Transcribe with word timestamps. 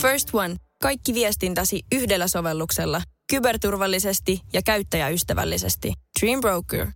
First 0.00 0.28
One. 0.32 0.56
Kaikki 0.82 1.14
viestintäsi 1.14 1.82
yhdellä 1.92 2.28
sovelluksella. 2.28 3.02
Kyberturvallisesti 3.30 4.40
ja 4.52 4.62
käyttäjäystävällisesti. 4.62 5.92
Dream 6.20 6.40
Broker. 6.40 6.86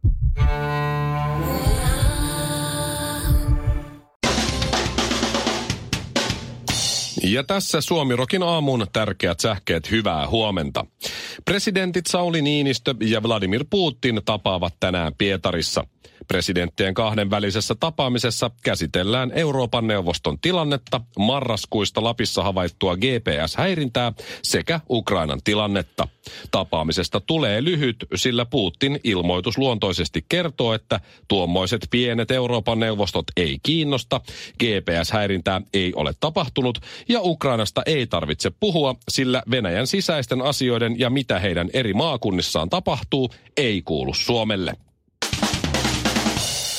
Ja 7.22 7.44
tässä 7.44 7.80
Suomirokin 7.80 8.42
aamun 8.42 8.86
tärkeät 8.92 9.40
sähkeet 9.40 9.90
hyvää 9.90 10.28
huomenta. 10.28 10.86
Presidentit 11.44 12.06
Sauli 12.06 12.42
Niinistö 12.42 12.94
ja 13.00 13.22
Vladimir 13.22 13.64
Putin 13.70 14.20
tapaavat 14.24 14.74
tänään 14.80 15.12
Pietarissa. 15.18 15.86
Presidenttien 16.28 16.94
kahden 16.94 17.30
välisessä 17.30 17.74
tapaamisessa 17.74 18.50
käsitellään 18.62 19.32
Euroopan 19.34 19.86
neuvoston 19.86 20.38
tilannetta, 20.40 21.00
marraskuista 21.18 22.04
Lapissa 22.04 22.42
havaittua 22.42 22.96
GPS-häirintää 22.96 24.12
sekä 24.42 24.80
Ukrainan 24.90 25.40
tilannetta. 25.44 26.08
Tapaamisesta 26.50 27.20
tulee 27.20 27.64
lyhyt, 27.64 27.96
sillä 28.14 28.44
Putin 28.44 29.00
ilmoitusluontoisesti 29.04 30.24
kertoo, 30.28 30.74
että 30.74 31.00
tuommoiset 31.28 31.86
pienet 31.90 32.30
Euroopan 32.30 32.80
neuvostot 32.80 33.24
ei 33.36 33.58
kiinnosta, 33.62 34.20
GPS-häirintää 34.62 35.60
ei 35.74 35.92
ole 35.94 36.14
tapahtunut 36.20 36.78
ja 37.08 37.20
Ukrainasta 37.22 37.82
ei 37.86 38.06
tarvitse 38.06 38.50
puhua, 38.60 38.94
sillä 39.08 39.42
Venäjän 39.50 39.86
sisäisten 39.86 40.42
asioiden 40.42 40.98
ja 40.98 41.10
mitä 41.24 41.38
heidän 41.38 41.70
eri 41.72 41.94
maakunnissaan 41.94 42.70
tapahtuu, 42.70 43.30
ei 43.56 43.82
kuulu 43.82 44.14
Suomelle. 44.14 44.74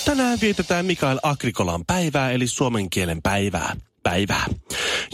Tänään 0.06 0.38
vietetään 0.42 0.86
Mikael 0.86 1.20
Agrikolan 1.24 1.86
päivää, 1.86 2.32
eli 2.32 2.48
suomen 2.48 2.90
kielen 2.90 3.22
päivää. 3.22 3.76
Päivää. 4.04 4.46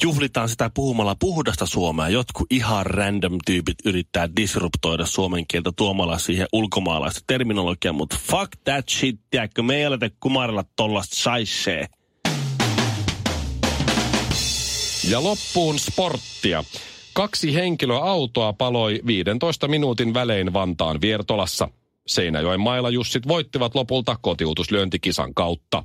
Juhlitaan 0.01 0.49
sitä 0.49 0.71
puhumalla 0.73 1.15
puhdasta 1.19 1.65
suomea. 1.65 2.09
Jotkut 2.09 2.47
ihan 2.49 2.85
random 2.85 3.37
tyypit 3.45 3.77
yrittää 3.85 4.29
disruptoida 4.35 5.05
suomen 5.05 5.47
kieltä 5.47 5.71
tuomalla 5.75 6.17
siihen 6.17 6.47
ulkomaalaista 6.53 7.21
terminologiaa, 7.27 7.93
mutta 7.93 8.17
fuck 8.31 8.51
that 8.63 8.89
shit, 8.89 9.19
tiedätkö, 9.29 9.63
me 9.63 9.75
ei 9.75 9.85
aleta 9.85 10.09
kumarilla 10.19 10.63
tollasta 10.75 11.15
saissee. 11.15 11.87
Ja 15.09 15.23
loppuun 15.23 15.79
sporttia. 15.79 16.63
Kaksi 17.13 17.55
henkilöautoa 17.55 18.53
paloi 18.53 18.99
15 19.07 19.67
minuutin 19.67 20.13
välein 20.13 20.53
Vantaan 20.53 21.01
Viertolassa. 21.01 21.69
Seinäjoen 22.07 22.59
mailla 22.59 22.89
Jussit 22.89 23.27
voittivat 23.27 23.75
lopulta 23.75 24.17
kotiutuslyöntikisan 24.21 25.33
kautta. 25.33 25.83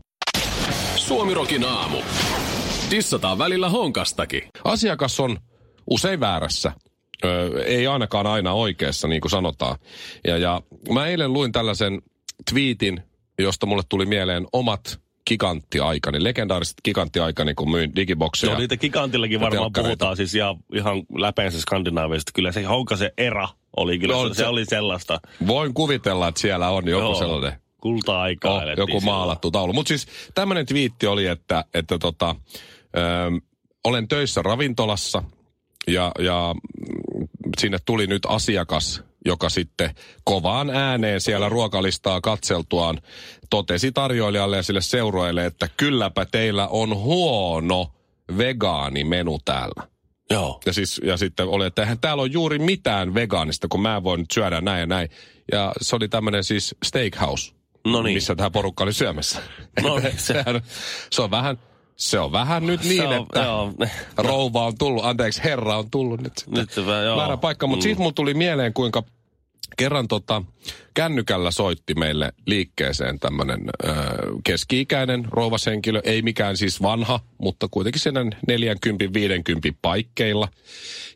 Suomirokin 0.96 1.64
aamu. 1.64 1.98
Tissataan 2.90 3.38
välillä 3.38 3.68
honkastakin. 3.68 4.42
Asiakas 4.64 5.20
on 5.20 5.38
usein 5.90 6.20
väärässä. 6.20 6.72
Ö, 7.24 7.64
ei 7.64 7.86
ainakaan 7.86 8.26
aina 8.26 8.52
oikeassa, 8.52 9.08
niin 9.08 9.20
kuin 9.20 9.30
sanotaan. 9.30 9.78
Ja, 10.26 10.38
ja 10.38 10.62
mä 10.92 11.06
eilen 11.06 11.32
luin 11.32 11.52
tällaisen 11.52 12.02
twiitin, 12.50 13.02
josta 13.38 13.66
mulle 13.66 13.82
tuli 13.88 14.06
mieleen 14.06 14.46
omat 14.52 15.00
giganttiaikani, 15.26 16.24
legendaariset 16.24 16.76
giganttiaikani, 16.84 17.54
kun 17.54 17.70
myin 17.70 17.96
digibokseja. 17.96 18.52
Joo, 18.52 18.58
niitä 18.58 18.76
gigantillakin 18.76 19.40
varmaan 19.40 19.70
puhutaan 19.76 20.16
siis 20.16 20.34
ihan, 20.34 20.56
ihan 20.74 21.02
läpeensä 21.18 21.60
skandinaavisesta. 21.60 22.32
Kyllä 22.34 22.52
se 22.52 22.62
Honkasen 22.62 23.10
era 23.18 23.48
oli 23.76 23.98
kyllä, 23.98 24.14
No, 24.14 24.28
se, 24.28 24.34
se- 24.34 24.38
se, 24.38 24.46
oli 24.46 24.64
sellaista 24.64 25.20
Voin 25.46 25.74
kuvitella, 25.74 26.28
että 26.28 26.40
siellä 26.40 26.68
on 26.70 26.88
joku 26.88 27.04
Joo. 27.04 27.14
sellainen 27.14 27.60
kulta-aikaa. 27.80 28.54
oh, 28.54 28.62
joku 28.76 28.86
silloin. 28.86 29.04
maalattu 29.04 29.50
taulu. 29.50 29.72
Mutta 29.72 29.88
siis 29.88 30.06
tämmöinen 30.34 30.66
twiitti 30.66 31.06
oli, 31.06 31.26
että, 31.26 31.64
että 31.74 31.98
tota, 31.98 32.34
ö, 32.96 33.00
olen 33.84 34.08
töissä 34.08 34.42
ravintolassa 34.42 35.22
ja, 35.86 36.12
ja 36.18 36.54
mm, 36.54 37.26
sinne 37.58 37.78
tuli 37.84 38.06
nyt 38.06 38.22
asiakas, 38.28 39.02
joka 39.26 39.48
sitten 39.48 39.90
kovaan 40.24 40.70
ääneen 40.70 41.20
siellä 41.20 41.48
ruokalistaa 41.48 42.20
katseltuaan 42.20 43.00
totesi 43.50 43.92
tarjoilijalle 43.92 44.56
ja 44.56 44.62
sille 44.62 44.80
seuroille, 44.80 45.46
että 45.46 45.68
kylläpä 45.76 46.24
teillä 46.26 46.68
on 46.68 46.96
huono 46.96 47.92
vegaanimenu 48.38 49.38
täällä. 49.44 49.82
Joo. 50.30 50.60
Ja, 50.66 50.72
siis, 50.72 51.00
ja 51.04 51.16
sitten 51.16 51.48
oli, 51.48 51.66
että 51.66 51.82
eihän 51.82 51.98
täällä 51.98 52.22
ole 52.22 52.30
juuri 52.32 52.58
mitään 52.58 53.14
vegaanista, 53.14 53.68
kun 53.68 53.82
mä 53.82 54.02
voin 54.02 54.20
nyt 54.20 54.30
syödä 54.30 54.60
näin 54.60 54.80
ja 54.80 54.86
näin. 54.86 55.08
Ja 55.52 55.72
se 55.80 55.96
oli 55.96 56.08
tämmöinen 56.08 56.44
siis 56.44 56.74
steakhouse, 56.84 57.52
No 57.86 58.02
niin. 58.02 58.14
missä 58.14 58.34
tämä 58.34 58.50
porukka 58.50 58.84
oli 58.84 58.92
syömässä. 58.92 59.38
No 59.82 59.98
niin, 59.98 60.12
se- 60.18 60.32
Sehän- 60.32 60.62
se 61.12 61.22
on 61.22 61.30
vähän, 61.30 61.58
se 61.96 62.18
on 62.18 62.32
vähän 62.32 62.66
nyt 62.66 62.82
niin, 62.84 63.02
Se 63.02 63.08
on- 63.08 63.14
että 63.22 63.40
joo. 63.42 63.72
rouva 64.16 64.66
on 64.66 64.78
tullut, 64.78 65.04
anteeksi, 65.04 65.44
herra 65.44 65.78
on 65.78 65.90
tullut 65.90 66.20
nyt 66.20 66.32
sitten. 66.38 66.54
Nyt 66.60 66.70
se 66.72 66.86
vähän, 66.86 67.04
joo. 67.04 67.16
Väärä 67.16 67.36
paikka, 67.36 67.66
mutta 67.66 67.80
Mm. 67.80 67.82
siitä 67.82 67.98
mulla 68.00 68.12
tuli 68.12 68.34
mieleen, 68.34 68.72
kuinka 68.72 69.02
kerran 69.76 70.08
tota, 70.08 70.42
kännykällä 70.94 71.50
soitti 71.50 71.94
meille 71.94 72.32
liikkeeseen 72.46 73.18
tämmöinen 73.18 73.60
keski-ikäinen 74.44 75.24
rouvashenkilö, 75.30 76.00
ei 76.04 76.22
mikään 76.22 76.56
siis 76.56 76.82
vanha, 76.82 77.20
mutta 77.38 77.68
kuitenkin 77.70 78.00
siinä 78.00 78.20
40-50 78.22 78.26
paikkeilla. 79.82 80.48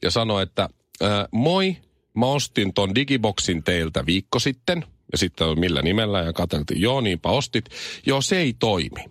Ja 0.03 0.11
sanoi, 0.11 0.43
että 0.43 0.69
ö, 1.03 1.07
moi, 1.33 1.77
mä 2.15 2.27
ostin 2.27 2.75
ton 2.75 2.95
digiboksin 2.95 3.63
teiltä 3.65 4.07
viikko 4.07 4.39
sitten. 4.39 4.85
Ja 5.13 5.19
sitten 5.19 5.61
millä 5.61 5.83
nimellä 5.83 6.21
ja 6.23 6.33
katseltiin, 6.33 6.81
joo 6.81 7.01
niinpä 7.01 7.29
ostit. 7.29 7.65
Joo, 8.07 8.21
se 8.21 8.39
ei 8.39 8.55
toimi. 8.59 9.05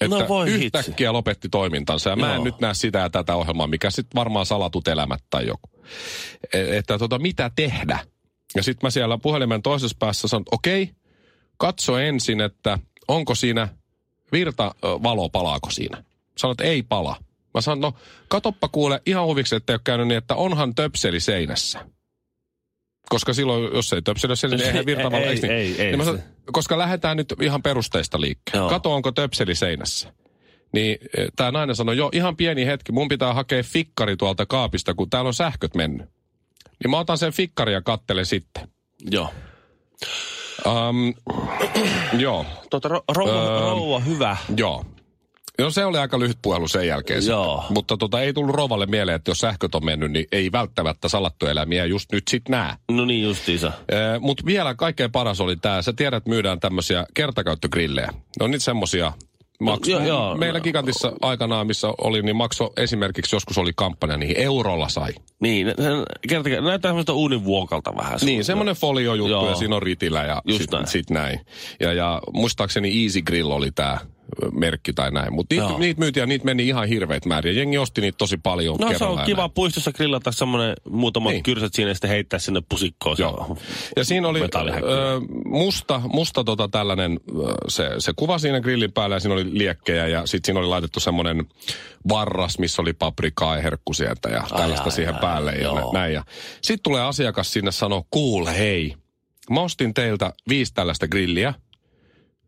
Että 0.00 0.16
No 0.18 0.28
voi 0.28 0.46
hitsi. 0.50 0.64
yhtäkkiä 0.64 1.12
lopetti 1.12 1.48
toimintansa 1.48 2.10
ja 2.10 2.16
mä 2.16 2.28
en 2.30 2.34
Joo. 2.34 2.44
nyt 2.44 2.60
näe 2.60 2.74
sitä 2.74 2.98
ja 2.98 3.10
tätä 3.10 3.36
ohjelmaa, 3.36 3.66
mikä 3.66 3.90
sitten 3.90 4.14
varmaan 4.18 4.46
salatut 4.46 4.88
elämät 4.88 5.22
tai 5.30 5.46
joku. 5.46 5.70
E- 6.52 6.76
Että 6.76 6.98
tota, 6.98 7.18
mitä 7.18 7.50
tehdä? 7.56 7.98
Ja 8.56 8.62
sitten 8.62 8.86
mä 8.86 8.90
siellä 8.90 9.18
puhelimen 9.18 9.62
toisessa 9.62 9.96
päässä 10.00 10.28
sanon, 10.28 10.42
että 10.42 10.54
okei, 10.54 10.90
katso 11.56 11.98
ensin, 11.98 12.40
että 12.40 12.78
onko 13.08 13.34
siinä 13.34 13.68
virtavalo, 14.32 15.28
palaako 15.28 15.70
siinä? 15.70 16.04
Sanoit, 16.38 16.60
että 16.60 16.72
ei 16.72 16.82
pala. 16.82 17.16
Mä 17.54 17.60
sanon, 17.60 17.80
no 17.80 17.94
katoppa 18.28 18.68
kuule 18.68 19.02
ihan 19.06 19.26
huviksi, 19.26 19.56
että 19.56 19.72
ei 19.72 19.74
ole 19.74 19.80
käynyt 19.84 20.08
niin, 20.08 20.18
että 20.18 20.34
onhan 20.34 20.74
töpseli 20.74 21.20
seinässä. 21.20 21.86
Koska 23.08 23.34
silloin, 23.34 23.74
jos 23.74 23.92
ei 23.92 24.02
töpseli 24.02 24.30
ole 24.30 24.36
seinässä, 24.36 24.64
niin 24.66 24.72
eihän 24.72 24.86
virtavalo, 24.86 25.24
Ei, 25.24 25.34
niin? 25.34 25.50
ei, 25.50 25.82
ei 25.82 25.92
niin 25.96 26.04
sanon, 26.04 26.22
koska 26.52 26.78
lähdetään 26.78 27.16
nyt 27.16 27.34
ihan 27.42 27.62
perusteista 27.62 28.20
liikkeelle. 28.20 28.60
Joo. 28.60 28.70
Kato, 28.70 28.94
onko 28.94 29.12
töpseli 29.12 29.54
seinässä. 29.54 30.12
Niin 30.72 30.98
tämä 31.36 31.50
nainen 31.50 31.76
sanoi, 31.76 31.96
joo, 31.96 32.10
ihan 32.12 32.36
pieni 32.36 32.66
hetki, 32.66 32.92
mun 32.92 33.08
pitää 33.08 33.34
hakea 33.34 33.62
fikkari 33.62 34.16
tuolta 34.16 34.46
kaapista, 34.46 34.94
kun 34.94 35.10
täällä 35.10 35.28
on 35.28 35.34
sähköt 35.34 35.74
mennyt. 35.74 36.08
Niin 36.84 36.90
mä 36.90 36.98
otan 36.98 37.18
sen 37.18 37.32
fikkari 37.32 37.72
ja 37.72 37.82
kattelen 37.82 38.26
sitten. 38.26 38.68
Joo. 39.10 39.30
Um, 40.66 41.14
joo, 42.20 42.46
Tota, 42.70 42.88
ro- 42.88 43.04
rouva, 43.16 43.32
Öö, 43.32 43.60
rouva, 43.60 43.98
hyvä. 44.00 44.36
joo. 44.56 44.84
No 45.58 45.70
se 45.70 45.84
oli 45.84 45.98
aika 45.98 46.18
lyhyt 46.18 46.38
puhelu 46.42 46.68
sen 46.68 46.86
jälkeen. 46.86 47.22
sitten. 47.22 47.34
Joo. 47.36 47.64
Mutta 47.70 47.96
tota, 47.96 48.20
ei 48.20 48.32
tullut 48.32 48.54
rovalle 48.56 48.86
mieleen, 48.86 49.14
että 49.16 49.30
jos 49.30 49.38
sähköt 49.38 49.74
on 49.74 49.84
mennyt, 49.84 50.12
niin 50.12 50.26
ei 50.32 50.52
välttämättä 50.52 51.08
salattueläimiä 51.08 51.84
just 51.84 52.12
nyt 52.12 52.22
sit 52.30 52.48
näe. 52.48 52.74
No 52.90 53.04
niin 53.04 53.22
justiinsa. 53.22 53.72
Mutta 54.20 54.46
vielä 54.46 54.74
kaikkein 54.74 55.12
paras 55.12 55.40
oli 55.40 55.56
tämä, 55.56 55.82
sä 55.82 55.92
tiedät, 55.92 56.26
myydään 56.26 56.60
tämmöisiä 56.60 57.06
kertakäyttögrillejä. 57.14 58.08
Ne 58.12 58.44
on 58.44 58.50
niitä 58.50 58.64
semmosia, 58.64 59.12
maksu, 59.60 59.90
joo, 59.90 60.02
joo. 60.02 60.36
meillä 60.36 60.60
Gigantissa 60.60 61.12
aikanaan, 61.22 61.66
missä 61.66 61.88
oli, 61.98 62.22
niin 62.22 62.36
makso 62.36 62.72
esimerkiksi 62.76 63.36
joskus 63.36 63.58
oli 63.58 63.72
kampanja, 63.76 64.16
niin 64.16 64.34
eurolla 64.36 64.88
sai. 64.88 65.12
Niin, 65.40 65.66
kertakaa, 66.28 66.60
näyttää 66.60 66.88
semmoista 66.88 67.12
uuninvuokalta 67.12 67.96
vähän. 67.96 68.18
Niin, 68.22 68.44
semmoinen 68.44 68.74
foliojuttu 68.74 69.32
Joo. 69.32 69.48
ja 69.48 69.54
siinä 69.54 69.76
on 69.76 69.82
ritilä 69.82 70.24
ja 70.24 70.42
Just 70.44 70.60
sit, 70.60 70.70
näin. 70.70 70.86
sit 70.86 71.10
näin. 71.10 71.40
Ja, 71.80 71.92
ja 71.92 72.22
muistaakseni 72.32 73.04
Easy 73.04 73.22
Grill 73.22 73.50
oli 73.50 73.70
tämä 73.70 73.98
merkki 74.52 74.92
tai 74.92 75.10
näin. 75.10 75.32
Mutta 75.32 75.54
niitä, 75.54 75.66
Joo. 75.68 75.78
niitä 75.78 76.00
myytiin 76.00 76.22
ja 76.22 76.26
niitä 76.26 76.44
meni 76.44 76.66
ihan 76.68 76.88
hirveät 76.88 77.24
määriä. 77.26 77.52
Jengi 77.52 77.78
osti 77.78 78.00
niitä 78.00 78.18
tosi 78.18 78.36
paljon 78.36 78.76
No 78.80 78.98
se 78.98 79.04
on 79.04 79.18
kiva 79.26 79.40
näin. 79.42 79.50
puistossa 79.50 79.92
grillata 79.92 80.32
semmoinen 80.32 80.74
muutamat 80.90 81.32
Niin. 81.32 81.42
kyrsät 81.42 81.74
siinä 81.74 81.90
ja 81.90 81.94
sitten 81.94 82.10
heittää 82.10 82.38
sinne 82.38 82.62
pusikkoon. 82.68 83.16
Joo. 83.18 83.58
Ja 83.96 84.04
siinä 84.04 84.28
oli 84.28 84.40
ö, 84.40 84.46
musta, 85.44 86.00
musta 86.12 86.44
tota 86.44 86.68
tällainen, 86.68 87.20
se, 87.68 87.90
se 87.98 88.12
kuva 88.16 88.38
siinä 88.38 88.60
grillin 88.60 88.92
päällä 88.92 89.16
ja 89.16 89.20
siinä 89.20 89.34
oli 89.34 89.58
liekkejä 89.58 90.06
ja 90.06 90.26
sitten 90.26 90.46
siinä 90.46 90.60
oli 90.60 90.68
laitettu 90.68 91.00
semmoinen 91.00 91.46
varras, 92.08 92.58
missä 92.58 92.82
oli 92.82 92.92
paprikaa 92.92 93.56
ja 93.56 93.62
herkkusieltä 93.62 94.28
ja 94.28 94.44
tällaista 94.56 94.84
ai, 94.84 94.92
siihen 94.92 95.14
ai, 95.14 95.20
päälle 95.20 95.52
ja 95.52 95.62
joo. 95.62 95.92
näin. 95.92 96.12
Ja 96.14 96.24
sitten 96.62 96.82
tulee 96.82 97.02
asiakas 97.02 97.52
sinne 97.52 97.72
sanoo, 97.72 98.06
kuule 98.10 98.58
hei, 98.58 98.94
mä 99.50 99.60
ostin 99.60 99.94
teiltä 99.94 100.32
viisi 100.48 100.74
tällaista 100.74 101.08
grilliä. 101.08 101.54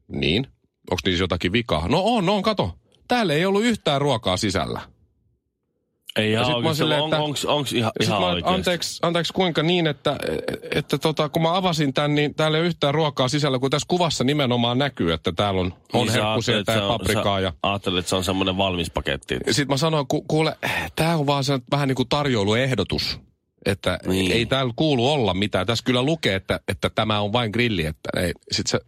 Niin, 0.08 0.46
onko 0.90 1.00
niissä 1.04 1.22
jotakin 1.22 1.52
vikaa? 1.52 1.88
No 1.88 2.02
on, 2.04 2.28
on, 2.28 2.42
kato. 2.42 2.70
Täällä 3.08 3.32
ei 3.34 3.46
ollut 3.46 3.62
yhtään 3.64 4.00
ruokaa 4.00 4.36
sisällä. 4.36 4.80
Ei 6.16 6.32
ihan 6.32 6.54
oikein. 6.54 6.74
silleen, 6.74 7.00
On, 7.02 7.08
että- 7.08 7.22
onks, 7.22 7.44
onks 7.44 7.72
ihan, 7.72 7.92
ihan 8.00 8.20
mä, 8.22 8.26
anteeksi, 8.44 8.98
anteeksi, 9.02 9.32
kuinka 9.32 9.62
niin, 9.62 9.86
että, 9.86 10.16
että 10.74 10.98
tota, 10.98 11.28
kun 11.28 11.42
mä 11.42 11.56
avasin 11.56 11.94
tämän, 11.94 12.14
niin 12.14 12.34
täällä 12.34 12.58
ei 12.58 12.62
ole 12.62 12.68
yhtään 12.68 12.94
ruokaa 12.94 13.28
sisällä, 13.28 13.58
kun 13.58 13.70
tässä 13.70 13.86
kuvassa 13.88 14.24
nimenomaan 14.24 14.78
näkyy, 14.78 15.12
että 15.12 15.32
täällä 15.32 15.60
on, 15.60 15.74
on 15.92 16.06
Niin 16.06 16.12
herkkusia 16.12 16.56
ja 16.56 16.64
paprikaa. 16.88 17.38
sä 17.38 17.40
Ja 17.40 17.52
Ajattelet, 17.62 17.98
että 17.98 18.08
se 18.08 18.16
on 18.16 18.24
semmoinen 18.24 18.56
valmis 18.56 18.90
paketti. 18.90 19.34
sitten 19.50 19.68
mä 19.68 19.76
sanoin, 19.76 20.06
ku, 20.06 20.22
kuule, 20.28 20.56
tämä 20.96 21.16
on 21.16 21.26
vaan 21.26 21.44
se 21.44 21.60
vähän 21.70 21.88
niin 21.88 21.96
kuin 21.96 22.08
tarjouluehdotus. 22.08 23.20
Että 23.66 23.98
Niin. 24.06 24.32
ei 24.32 24.46
täällä 24.46 24.72
kuulu 24.76 25.12
olla 25.12 25.34
mitään. 25.34 25.66
Tässä 25.66 25.84
kyllä 25.84 26.02
lukee, 26.02 26.34
että, 26.34 26.60
että 26.68 26.90
tämä 26.90 27.20
on 27.20 27.32
vain 27.32 27.50
grilli. 27.50 27.86
Että 27.86 28.08
ei. 28.16 28.32
Sit 28.52 28.66
se, 28.66 28.80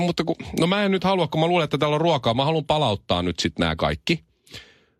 mutta 0.00 0.24
kun, 0.24 0.36
no 0.60 0.66
mä 0.66 0.84
en 0.84 0.90
nyt 0.90 1.04
halua, 1.04 1.28
kun 1.28 1.40
mä 1.40 1.46
luulen, 1.46 1.64
että 1.64 1.78
täällä 1.78 1.94
on 1.94 2.00
ruokaa. 2.00 2.34
Mä 2.34 2.44
haluan 2.44 2.64
palauttaa 2.64 3.22
nyt 3.22 3.38
sitten 3.38 3.64
nämä 3.64 3.76
kaikki. 3.76 4.24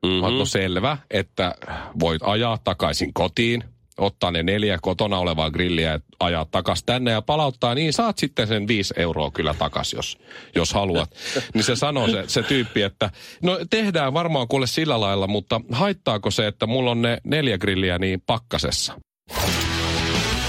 Mm-hmm. 0.02 0.32
Mm. 0.32 0.38
No 0.38 0.44
selvä, 0.44 0.99
että 1.10 1.55
voit 2.00 2.22
ajaa 2.25 2.58
takaisin 2.64 3.14
kotiin, 3.14 3.64
ottaa 3.98 4.30
ne 4.30 4.42
neljä 4.42 4.78
kotona 4.82 5.18
olevaa 5.18 5.50
grilliä 5.50 5.90
ja 5.90 6.00
ajaa 6.20 6.44
takas 6.44 6.82
tänne 6.86 7.10
ja 7.10 7.22
palauttaa, 7.22 7.74
niin 7.74 7.92
saat 7.92 8.18
sitten 8.18 8.46
sen 8.46 8.68
viisi 8.68 8.94
euroa 8.96 9.30
kyllä 9.30 9.54
takas, 9.54 9.92
jos, 9.92 10.18
jos 10.54 10.72
haluat. 10.72 11.10
niin 11.54 11.64
se 11.64 11.76
sanoo 11.76 12.08
se, 12.08 12.24
se 12.26 12.42
tyyppi, 12.42 12.82
että 12.82 13.10
no 13.42 13.58
tehdään 13.70 14.14
varmaan 14.14 14.48
kuule 14.48 14.66
sillä 14.66 15.00
lailla, 15.00 15.26
mutta 15.26 15.60
haittaako 15.72 16.30
se, 16.30 16.46
että 16.46 16.66
mulla 16.66 16.90
on 16.90 17.02
ne 17.02 17.18
neljä 17.24 17.58
grilliä 17.58 17.98
niin 17.98 18.22
pakkasessa? 18.26 18.92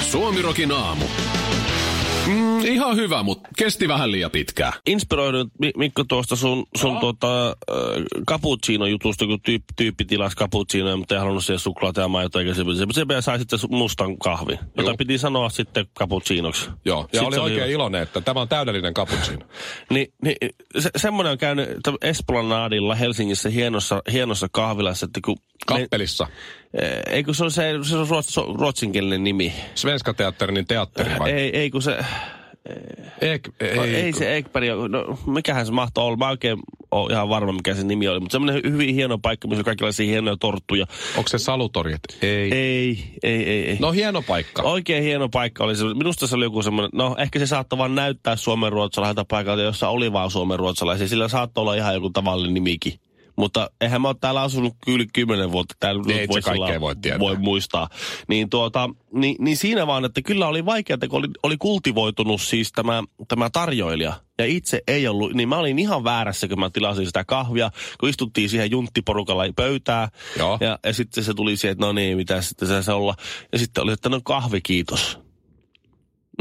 Suomirokin 0.02 0.72
aamu. 0.72 1.06
Mm, 2.28 2.66
ihan 2.66 2.96
hyvä, 2.96 3.24
mutta 3.24 3.50
kesti 3.58 3.88
vähän 3.88 4.12
liian 4.12 4.32
pitkään. 4.32 4.74
Inspiroidut 4.88 5.48
Mi- 5.60 5.72
Mikko 5.78 6.04
tuosta 6.04 6.36
sun, 6.36 6.66
sun 6.78 6.92
Joo. 6.92 7.00
tota, 7.02 7.48
äh, 7.48 7.56
cappuccino-jutusta, 8.30 9.26
kun 9.26 9.42
tyyppi, 9.42 9.74
tyyppi 9.76 10.06
tilasi 10.06 10.36
cappuccinoja, 10.38 10.98
mutta 10.98 11.16
ei 11.16 11.20
halunnut 11.20 11.46
siihen 11.46 11.60
suklaata 11.60 12.02
ja 12.02 12.08
maitoa, 12.08 12.42
eikä 12.42 12.54
se, 12.54 12.64
se, 12.64 12.86
se 12.94 13.22
sai 13.22 13.40
sitten 13.40 13.60
mustan 13.70 14.18
kahvi, 14.18 14.60
jota 14.78 14.94
piti 14.98 15.18
sanoa 15.18 15.50
sitten 15.50 15.86
cappuccinoksi. 16.00 16.70
Joo, 16.86 17.08
ja 17.14 17.20
Sit 17.20 17.28
oli 17.28 17.38
oikein 17.38 17.62
hyvä. 17.62 17.74
iloinen, 17.74 18.02
että 18.02 18.22
tämä 18.22 18.42
on 18.42 18.48
täydellinen 18.48 18.94
cappuccino. 18.94 19.46
Niin, 19.90 20.08
niin 20.24 20.36
se, 20.80 20.90
semmoinen 20.96 21.32
on 21.32 21.38
käynyt 21.38 21.70
Esplanadilla 22.02 22.96
Helsingissä 22.96 23.50
hienossa, 23.50 24.02
hienossa 24.12 24.48
kahvilassa, 24.52 25.06
että 25.06 25.20
kun... 25.26 25.38
Kappelissa. 25.66 26.28
Ne, 26.74 27.02
eikö 27.08 27.34
se 27.34 27.44
ole 27.44 27.52
se, 27.52 27.74
se 27.82 27.98
on 27.98 28.08
ruots, 28.08 28.38
ruotsinkielinen 28.38 29.24
nimi? 29.24 29.54
Svenska 29.76 30.14
teatterin 30.14 30.68
teatteri 30.68 31.12
vai? 31.20 31.32
Ei, 31.32 31.58
ei 31.58 31.70
kun 31.70 31.82
se... 31.82 31.98
Eik, 33.22 33.50
ei, 33.60 33.80
Ei, 33.80 33.96
ei 33.96 34.14
se 34.14 34.38
Ekberg, 34.38 34.68
no 34.90 35.18
mikähän 35.28 35.66
se 35.66 35.72
mahtoi 35.72 36.04
olla. 36.04 36.18
Mä 36.18 36.30
oikein 36.30 36.58
ole 36.92 37.14
ihan 37.14 37.30
varma, 37.30 37.52
mikä 37.52 37.76
se 37.76 37.84
nimi 37.84 38.08
oli. 38.08 38.20
Mutta 38.20 38.32
semmoinen 38.32 38.72
hyvin 38.72 38.96
hieno 38.96 39.18
paikka, 39.18 39.48
missä 39.48 39.60
on 39.60 39.66
kaikenlaisia 39.66 40.06
hienoja 40.06 40.38
torttuja. 40.38 40.86
Onko 41.18 41.28
se 41.28 41.38
salutori? 41.38 41.94
että 41.94 42.28
Ei. 42.28 42.52
Ei, 42.54 43.14
ei, 43.24 43.44
ei, 43.44 43.70
ei. 43.70 43.78
No 43.80 43.92
hieno 43.92 44.22
paikka. 44.22 44.62
Oikein 44.62 45.04
hieno 45.04 45.30
paikka 45.30 45.64
oli 45.64 45.76
se. 45.76 45.84
Minusta 45.84 46.28
se 46.28 46.36
oli 46.36 46.46
joku 46.46 46.64
semmoinen, 46.64 46.92
no 46.94 47.16
ehkä 47.20 47.40
se 47.40 47.48
saattoi 47.48 47.78
vaan 47.78 47.96
näyttää 47.96 48.36
suomen 48.36 48.72
ruotsalaiselta 48.72 49.26
paikalta, 49.26 49.62
jossa 49.62 49.90
oli 49.90 50.14
vaan 50.14 50.32
suomen 50.32 50.60
ruotsalaisia. 50.60 51.08
Sillä 51.08 51.28
saattoi 51.28 51.62
olla 51.62 51.76
ihan 51.76 51.94
joku 51.94 52.10
tavallinen 52.10 52.54
nimikin. 52.54 53.00
Mutta 53.40 53.70
eihän 53.82 54.02
mä 54.02 54.08
ole 54.08 54.16
täällä 54.22 54.42
asunut 54.42 54.74
yli 54.88 55.08
kymmenen 55.14 55.52
vuotta. 55.52 55.76
Täällä 55.80 56.04
Niin, 56.04 56.30
voisi 56.30 56.46
kaikkea 56.46 56.66
olla- 56.68 56.80
voi 56.80 56.96
tietää. 56.96 57.20
Voi 57.20 57.36
muistaa. 57.38 57.90
Niin, 58.28 58.50
tuota, 58.50 58.90
niin, 59.14 59.36
niin 59.40 59.58
siinä 59.58 59.88
vaan, 59.88 60.06
että 60.06 60.22
kyllä 60.22 60.48
oli 60.48 60.66
vaikeaa, 60.66 60.98
kun 61.10 61.20
oli, 61.20 61.28
oli 61.44 61.58
kultivoitunut 61.58 62.42
siis 62.42 62.72
tämä, 62.72 63.04
tämä 63.28 63.50
tarjoilija. 63.50 64.14
Ja 64.40 64.46
itse 64.46 64.82
ei 64.88 65.08
ollut, 65.08 65.34
niin 65.34 65.50
mä 65.50 65.58
olin 65.58 65.80
ihan 65.80 66.04
väärässä, 66.04 66.48
kun 66.48 66.60
mä 66.60 66.70
tilasin 66.70 67.06
sitä 67.06 67.24
kahvia, 67.26 67.72
kun 68.00 68.10
istuttiin 68.10 68.50
siihen 68.50 68.72
junttiporukalla 68.72 69.44
pöytää. 69.56 70.10
Joo. 70.38 70.58
Ja, 70.62 70.80
ja 70.86 70.94
sitten 70.94 71.24
se 71.24 71.34
tuli 71.34 71.58
siihen, 71.58 71.72
että 71.72 71.86
no 71.86 71.92
niin, 71.92 72.18
mitä 72.18 72.42
sitten 72.42 72.68
se 72.68 72.84
se 72.84 72.92
olla. 72.92 73.16
Ja 73.52 73.60
sitten 73.60 73.84
oli, 73.84 73.92
että 73.92 74.10
no 74.10 74.22
kahvi, 74.24 74.62
kiitos. 74.62 75.20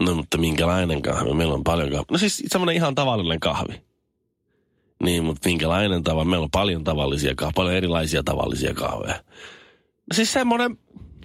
No 0.01 0.15
mutta 0.15 0.39
minkälainen 0.39 1.03
kahvi? 1.03 1.35
Meillä 1.35 1.55
on 1.55 1.65
paljon 1.65 1.91
kahvi. 1.91 2.05
No 2.11 2.19
siis 2.19 2.43
semmoinen 2.47 2.77
ihan 2.77 2.95
tavallinen 2.95 3.41
kahvi. 3.41 3.88
Niin, 5.05 5.25
mutta 5.25 5.49
minkälainen 5.49 6.03
tava? 6.03 6.25
Meillä 6.25 6.45
on 6.45 6.51
paljon 6.51 6.85
tavallisia 6.85 7.35
kahveja, 7.35 7.53
paljon 7.55 7.75
erilaisia 7.75 8.23
tavallisia 8.23 8.75
kahveja. 8.75 9.23
Siis 10.15 10.33
semmoinen 10.33 10.79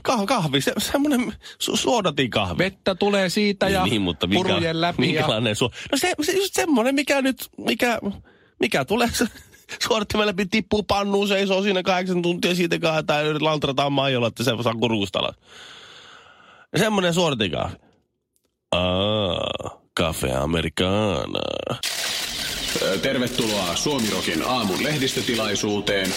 kah- 0.10 0.26
kahvi, 0.26 0.62
se, 0.62 0.74
semmoinen 0.78 1.34
su- 1.64 1.78
suodatin 1.78 2.30
kahvi. 2.30 2.58
Vettä 2.58 2.96
tulee 2.96 3.30
siitä 3.30 3.70
ja 3.70 3.86
niin, 3.86 4.02
mutta 4.02 4.28
minkä, 4.28 4.50
purujen 4.50 4.82
läpi. 4.82 5.02
Ja... 5.02 5.08
minkälainen 5.08 5.56
suo... 5.56 5.70
No 5.92 5.98
se, 5.98 6.14
se 6.22 6.32
just 6.32 6.54
semmoinen, 6.54 6.96
mikä 6.96 7.22
nyt, 7.22 7.50
mikä, 7.58 8.00
mikä 8.60 8.86
tulee 8.86 9.10
suodattimen 9.88 10.28
läpi 10.28 10.46
tippuu 10.46 10.84
pannuun, 10.84 11.28
seisoo 11.28 11.64
siinä 11.64 11.84
kahdeksan 11.84 12.22
tuntia 12.22 12.56
siitä 12.56 12.76
ja 12.76 13.04
lantrataan 13.40 13.94
maijolla, 13.94 14.28
että 14.28 14.44
se 14.44 14.52
saa 14.64 14.74
kurusta 14.74 15.20
alas. 15.20 15.36
Ja 16.74 16.80
semmoinen 16.80 17.14
suodatikahvi. 17.14 17.76
Aa, 18.72 19.80
cafe 20.00 20.32
americana. 20.32 21.40
Tervetuloa 23.02 23.76
Suomirokin 23.76 24.44
aamun 24.48 24.84
lehdistötilaisuuteen. 24.84 26.08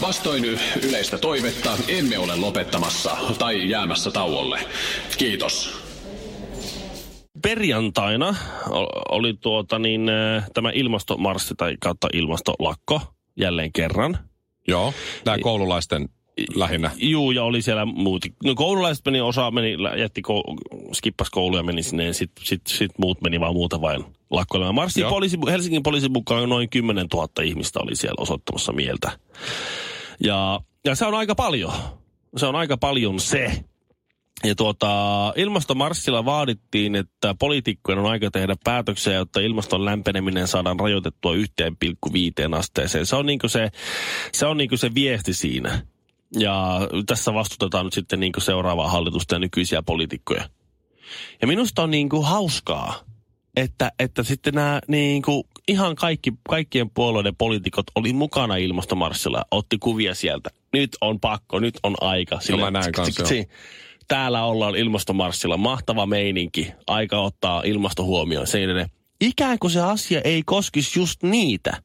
Vastoin 0.00 0.44
yleistä 0.82 1.18
toivetta 1.18 1.70
emme 1.88 2.18
ole 2.18 2.36
lopettamassa 2.36 3.16
tai 3.38 3.68
jäämässä 3.68 4.10
tauolle. 4.10 4.60
Kiitos. 5.18 5.84
Perjantaina 7.42 8.34
oli 9.08 9.34
tuota 9.40 9.78
niin, 9.78 10.10
tämä 10.54 10.70
ilmastomarssi 10.74 11.54
tai 11.54 11.76
kautta 11.80 12.08
ilmastolakko 12.12 13.00
jälleen 13.36 13.72
kerran. 13.72 14.18
Joo, 14.68 14.94
nämä 15.24 15.38
koululaisten 15.38 16.08
lähinnä. 16.54 16.90
Juu, 16.96 17.30
ja 17.30 17.44
oli 17.44 17.62
siellä 17.62 17.84
muut. 17.84 18.24
No 18.44 18.54
koululaiset 18.54 19.04
meni, 19.04 19.20
osa 19.20 19.50
meni, 19.50 19.76
jätti, 19.98 20.22
kou, 20.22 20.42
skippas 20.92 21.30
koulu 21.30 21.56
ja 21.56 21.62
meni 21.62 21.82
sinne, 21.82 22.04
ja 22.04 22.14
sitten 22.14 22.46
sit, 22.46 22.62
sit 22.66 22.90
muut 22.98 23.22
meni 23.22 23.40
vaan 23.40 23.54
muuta 23.54 23.80
vain 23.80 24.04
lakkoilemaan. 24.34 24.74
Marssin 24.74 25.00
Joo. 25.00 25.10
poliisi, 25.10 25.38
Helsingin 25.50 25.82
poliisin 25.82 26.12
mukaan 26.12 26.48
noin 26.48 26.70
10 26.70 27.06
000 27.14 27.28
ihmistä 27.42 27.80
oli 27.80 27.96
siellä 27.96 28.22
osoittamassa 28.22 28.72
mieltä. 28.72 29.18
Ja, 30.20 30.60
ja 30.84 30.94
se 30.94 31.06
on 31.06 31.14
aika 31.14 31.34
paljon. 31.34 31.72
Se 32.36 32.46
on 32.46 32.56
aika 32.56 32.76
paljon 32.76 33.20
se. 33.20 33.64
Ja 34.44 34.54
tuota, 34.54 34.88
ilmastomarssilla 35.36 36.24
vaadittiin, 36.24 36.94
että 36.94 37.34
poliitikkojen 37.38 37.98
on 37.98 38.06
aika 38.06 38.30
tehdä 38.30 38.54
päätöksiä, 38.64 39.12
jotta 39.12 39.40
ilmaston 39.40 39.84
lämpeneminen 39.84 40.48
saadaan 40.48 40.80
rajoitettua 40.80 41.34
1,5 41.34 42.58
asteeseen. 42.58 43.06
Se 43.06 43.16
on 43.16 43.26
niinku 43.26 43.48
se, 43.48 43.70
se, 44.32 44.46
on 44.46 44.56
niinku 44.56 44.76
se 44.76 44.94
viesti 44.94 45.34
siinä. 45.34 45.82
Ja 46.38 46.80
tässä 47.06 47.34
vastutetaan 47.34 47.84
nyt 47.84 47.92
sitten 47.92 48.20
niinku 48.20 48.40
seuraavaa 48.40 48.90
hallitusta 48.90 49.34
ja 49.34 49.38
nykyisiä 49.38 49.82
poliitikkoja. 49.82 50.48
Ja 51.40 51.46
minusta 51.46 51.82
on 51.82 51.90
niinku 51.90 52.22
hauskaa, 52.22 53.04
että, 53.56 53.92
että 53.98 54.22
sitten 54.22 54.54
nämä 54.54 54.80
niinku, 54.88 55.48
ihan 55.68 55.96
kaikki, 55.96 56.32
kaikkien 56.48 56.90
puolueiden 56.90 57.36
poliitikot 57.36 57.86
oli 57.94 58.12
mukana 58.12 58.56
ilmastomarssilla, 58.56 59.44
otti 59.50 59.78
kuvia 59.78 60.14
sieltä. 60.14 60.50
Nyt 60.72 60.96
on 61.00 61.20
pakko, 61.20 61.60
nyt 61.60 61.78
on 61.82 61.94
aika. 62.00 62.38
mä 62.60 62.70
näen 62.70 62.92
kans, 62.92 63.18
joo. 63.18 63.44
Täällä 64.08 64.44
ollaan 64.44 64.76
ilmastomarssilla, 64.76 65.56
mahtava 65.56 66.06
meininki, 66.06 66.72
aika 66.86 67.20
ottaa 67.20 67.62
ilmasto 67.64 68.04
huomioon. 68.04 68.46
Se. 68.46 68.58
Ikään 69.20 69.58
kuin 69.58 69.70
se 69.70 69.80
asia 69.80 70.20
ei 70.24 70.42
koskisi 70.42 70.98
just 70.98 71.22
niitä. 71.22 71.82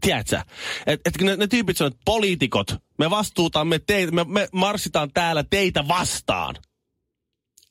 Tiedätkö? 0.00 0.40
Että 0.86 1.10
et, 1.10 1.22
ne, 1.22 1.36
ne 1.36 1.46
tyypit 1.46 1.76
sanoo, 1.76 1.88
että 1.88 2.00
poliitikot, 2.04 2.66
me 2.98 3.10
vastuutamme 3.10 3.78
teitä, 3.78 4.12
me, 4.12 4.24
me 4.24 4.48
marssitaan 4.52 5.10
täällä 5.14 5.44
teitä 5.50 5.88
vastaan. 5.88 6.54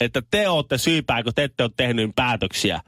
Että 0.01 0.21
te 0.31 0.49
olette 0.49 0.77
syypää, 0.77 1.23
kun 1.23 1.33
te 1.33 1.43
ette 1.43 1.63
ole 1.63 1.71
tehnyt 1.77 2.11
päätöksiä. 2.15 2.75
Ja 2.75 2.81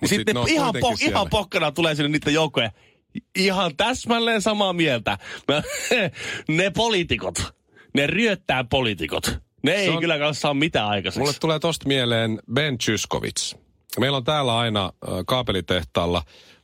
Mut 0.00 0.08
sit 0.08 0.16
sitten 0.18 0.34
ne 0.34 0.40
on 0.40 0.48
ihan, 0.48 0.74
po, 0.80 0.94
ihan 1.00 1.26
pokkana 1.30 1.72
tulee 1.72 1.94
sinne 1.94 2.08
niiden 2.08 2.34
joukkoja. 2.34 2.70
Ihan 3.36 3.76
täsmälleen 3.76 4.42
samaa 4.42 4.72
mieltä. 4.72 5.18
Ne 6.48 6.70
poliitikot, 6.70 7.34
ne 7.94 8.06
ryöttää 8.06 8.64
poliitikot. 8.64 9.38
Ne 9.62 9.72
ei 9.72 9.88
on- 9.88 10.00
kyllä 10.00 10.32
saa 10.32 10.54
mitään 10.54 10.88
aikaiseksi. 10.88 11.18
Mulle 11.18 11.32
tulee 11.40 11.58
tosta 11.58 11.88
mieleen 11.88 12.38
Ben 12.52 12.78
Chyskovits. 12.78 13.56
Meillä 14.00 14.16
on 14.16 14.24
täällä 14.24 14.58
aina 14.58 14.92
kaapelitehtaalla 15.26 16.22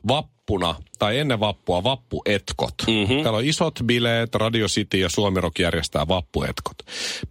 vappuna, 0.09 0.75
tai 0.99 1.19
ennen 1.19 1.41
vappua, 1.41 1.85
vappuetkot. 1.85 2.75
Mm-hmm. 2.87 3.23
Täällä 3.23 3.39
on 3.39 3.45
isot 3.45 3.75
bileet, 3.85 4.35
Radio 4.35 4.67
City 4.67 4.99
ja 4.99 5.09
Suomi 5.09 5.41
Rock 5.41 5.59
järjestää 5.59 6.09
vappuetkot. 6.09 6.77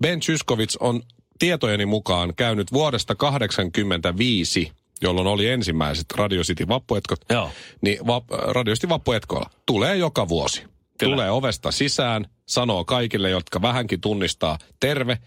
Ben 0.01 0.20
Chyskovits 0.20 0.78
on 0.78 1.01
tietojeni 1.41 1.86
mukaan 1.86 2.33
käynyt 2.36 2.71
vuodesta 2.74 3.15
85 3.15 4.71
jolloin 5.03 5.27
oli 5.27 5.48
ensimmäiset 5.48 6.05
Radio 6.15 6.41
City 6.43 6.67
vappuetkot, 6.67 7.19
Joo. 7.29 7.50
niin 7.81 8.07
va- 8.07 8.21
Radio 8.29 8.74
City 8.74 8.89
vappuetkoilla 8.89 9.50
tulee 9.65 9.95
joka 9.95 10.27
vuosi. 10.29 10.63
Kyllä. 11.00 11.13
Tulee 11.15 11.31
ovesta 11.31 11.71
sisään, 11.71 12.25
sanoo 12.48 12.86
kaikille, 12.86 13.29
jotka 13.29 13.62
vähänkin 13.62 14.01
tunnistaa 14.01 14.57
terve, 14.79 15.17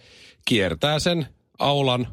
kiertää 0.44 0.98
sen 0.98 1.26
aulan 1.58 2.06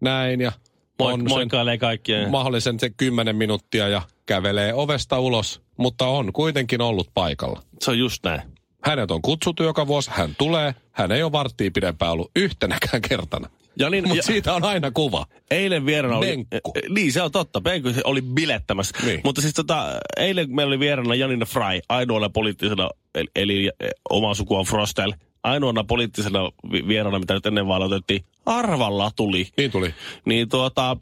näin 0.00 0.40
ja 0.40 0.52
Moi, 0.98 1.12
on 1.12 1.20
sen 1.20 1.28
moikkailee 1.28 1.78
kaikkia. 1.78 2.28
mahdollisen 2.28 2.80
se 2.80 2.90
10 2.96 3.36
minuuttia 3.36 3.88
ja 3.88 4.02
kävelee 4.26 4.74
ovesta 4.74 5.18
ulos, 5.20 5.62
mutta 5.76 6.06
on 6.06 6.32
kuitenkin 6.32 6.80
ollut 6.80 7.10
paikalla. 7.14 7.62
Se 7.80 7.90
on 7.90 7.98
just 7.98 8.24
näin. 8.24 8.42
Hänet 8.88 9.10
on 9.10 9.22
kutsuttu 9.22 9.62
joka 9.62 9.86
vuosi, 9.86 10.10
hän 10.14 10.34
tulee, 10.38 10.74
hän 10.92 11.12
ei 11.12 11.22
ole 11.22 11.32
varttia 11.32 11.70
pidempään 11.74 12.12
ollut 12.12 12.30
yhtenäkään 12.36 13.02
kertana. 13.02 13.50
Ja 13.78 13.90
niin, 13.90 14.08
Mutta 14.08 14.22
siitä 14.22 14.54
on 14.54 14.64
aina 14.64 14.90
kuva. 14.90 15.26
eilen 15.50 15.86
vieraana 15.86 16.16
oli... 16.16 16.26
Benkku. 16.26 16.72
eh, 16.74 16.82
Niin, 16.90 17.12
se 17.12 17.22
on 17.22 17.32
totta. 17.32 17.60
Benkku 17.60 17.92
se 17.92 18.00
oli 18.04 18.22
bilettämässä. 18.22 18.98
Niin. 19.06 19.20
Mutta 19.24 19.40
siis 19.40 19.54
tota, 19.54 19.86
eilen 20.16 20.54
meillä 20.54 20.70
oli 20.70 20.78
vieraana 20.78 21.14
Janina 21.14 21.46
Fry, 21.46 21.80
ainoana 21.88 22.28
poliittisena, 22.28 22.90
eli, 23.14 23.26
eli 23.36 23.66
eh, 23.80 23.90
oma 24.10 24.34
suku 24.34 24.56
on 24.56 24.64
Frostel, 24.64 25.12
ainoana 25.42 25.84
poliittisena 25.84 26.40
vi- 26.72 26.88
vieraana, 26.88 27.18
mitä 27.18 27.34
nyt 27.34 27.46
ennen 27.46 27.66
vaaleja 27.68 27.86
otettiin, 27.86 28.24
Arvalla 28.46 29.10
tuli. 29.16 29.48
Niin 29.56 29.70
tuli. 29.70 29.94
Niin 30.24 30.48
tuota, 30.48 30.96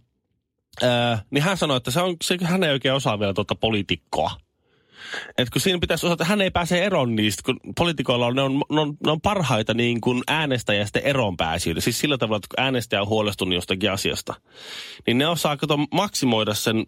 ää, 0.83 1.23
niin 1.31 1.45
hän 1.45 1.57
sanoi, 1.57 1.77
että 1.77 1.91
se 1.91 2.01
on, 2.01 2.17
se, 2.25 2.39
hän 2.43 2.65
ei 2.65 2.71
oikein 2.73 2.95
osaa 2.95 3.19
vielä 3.19 3.35
tuota 3.35 3.55
poliitikkoa. 3.55 4.31
Et 5.39 5.51
kun 5.51 5.61
siinä 5.61 5.79
pitäisi 5.79 6.07
osata, 6.07 6.25
hän 6.25 6.41
ei 6.41 6.51
pääse 6.51 6.85
eroon 6.85 7.17
niistä, 7.17 7.43
kun 7.47 7.61
poliitikoilla 7.79 8.27
on, 8.27 8.37
ne 8.37 8.43
on, 8.43 8.63
ne 8.73 8.81
on, 8.81 8.97
ne 9.05 9.11
on 9.11 9.21
parhaita 9.21 9.75
niin 9.75 10.01
kuin 10.01 10.23
äänestäjästä 10.29 10.99
eroon 10.99 11.37
pääsijöitä. 11.37 11.81
Siis 11.81 11.99
sillä 11.99 12.19
tavalla, 12.19 12.37
että 12.37 12.57
kun 12.57 12.65
äänestäjä 12.65 13.03
on 13.03 13.09
huolestunut 13.09 13.55
jostakin 13.55 13.91
asiasta, 13.91 14.35
niin 15.07 15.19
ne 15.19 15.27
osaa 15.27 15.57
kato, 15.57 15.79
maksimoida 15.95 16.55
sen, 16.55 16.85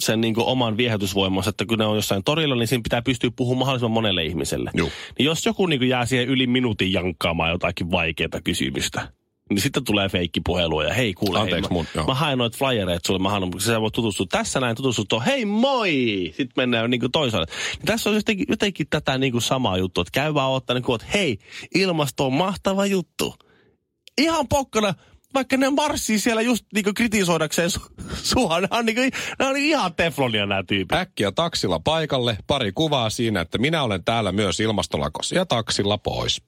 sen 0.00 0.20
niin 0.20 0.34
kuin 0.34 0.46
oman 0.46 0.76
viehätysvoimansa, 0.76 1.50
että 1.50 1.66
kun 1.66 1.78
ne 1.78 1.86
on 1.86 1.96
jossain 1.96 2.24
torilla, 2.24 2.54
niin 2.54 2.68
siinä 2.68 2.82
pitää 2.82 3.02
pystyä 3.02 3.30
puhumaan 3.36 3.58
mahdollisimman 3.58 3.90
monelle 3.94 4.24
ihmiselle. 4.24 4.70
Niin 5.18 5.26
jos 5.26 5.46
joku 5.46 5.66
niin 5.66 5.80
kuin 5.80 5.88
jää 5.88 6.06
siihen 6.06 6.28
yli 6.28 6.46
minuutin 6.46 6.92
jankkaamaan 6.92 7.50
jotakin 7.50 7.90
vaikeaa 7.90 8.40
kysymystä, 8.44 9.08
niin 9.50 9.60
sitten 9.60 9.84
tulee 9.84 10.08
feikkipuhelua 10.08 10.84
ja 10.84 10.94
hei 10.94 11.14
kuule, 11.14 11.38
Anteeksi 11.38 11.70
hei, 11.70 11.76
mun, 11.76 11.86
joo. 11.94 12.04
mä, 12.04 12.10
mä 12.10 12.14
haen 12.14 12.38
noita 12.38 12.58
flyereita 12.58 13.06
sulle, 13.06 13.18
mä 13.18 13.30
haen, 13.30 13.42
sä 13.58 13.80
voit 13.80 13.94
tutustua 13.94 14.26
tässä 14.30 14.60
näin, 14.60 14.76
tutustua 14.76 15.04
tuohon, 15.08 15.26
hei 15.26 15.44
moi! 15.44 15.90
Sitten 16.26 16.52
mennään 16.56 16.90
niin 16.90 17.00
kuin 17.00 17.12
toisaalle. 17.12 17.46
Niin 17.76 17.86
tässä 17.86 18.10
on 18.10 18.16
jotenkin, 18.16 18.46
jotenkin 18.48 18.86
tätä 18.90 19.18
niin 19.18 19.32
kuin 19.32 19.42
samaa 19.42 19.78
juttua, 19.78 20.02
että 20.02 20.12
käy 20.12 20.34
vaan 20.34 20.50
ottaa 20.50 20.74
niin 20.74 20.84
kuin, 20.84 21.00
että 21.00 21.18
hei, 21.18 21.38
ilmasto 21.74 22.26
on 22.26 22.32
mahtava 22.32 22.86
juttu. 22.86 23.34
Ihan 24.18 24.48
pokkana, 24.48 24.94
vaikka 25.34 25.56
ne 25.56 25.70
marssii 25.70 26.18
siellä 26.18 26.42
just 26.42 26.64
niin 26.74 26.84
kuin 26.84 26.94
kritisoidakseen 26.94 27.70
su, 27.70 27.80
sua, 28.22 28.60
nämä 28.60 28.78
on, 28.78 28.86
niin 28.86 28.96
kuin, 28.96 29.10
nämä 29.38 29.50
on 29.50 29.56
ihan 29.56 29.94
teflonia 29.94 30.46
nämä 30.46 30.62
tyypit. 30.62 30.98
Äkkiä 30.98 31.32
taksilla 31.32 31.80
paikalle, 31.80 32.38
pari 32.46 32.72
kuvaa 32.72 33.10
siinä, 33.10 33.40
että 33.40 33.58
minä 33.58 33.82
olen 33.82 34.04
täällä 34.04 34.32
myös 34.32 34.60
ilmastolakossa 34.60 35.34
ja 35.34 35.46
taksilla 35.46 35.98
pois. 35.98 36.42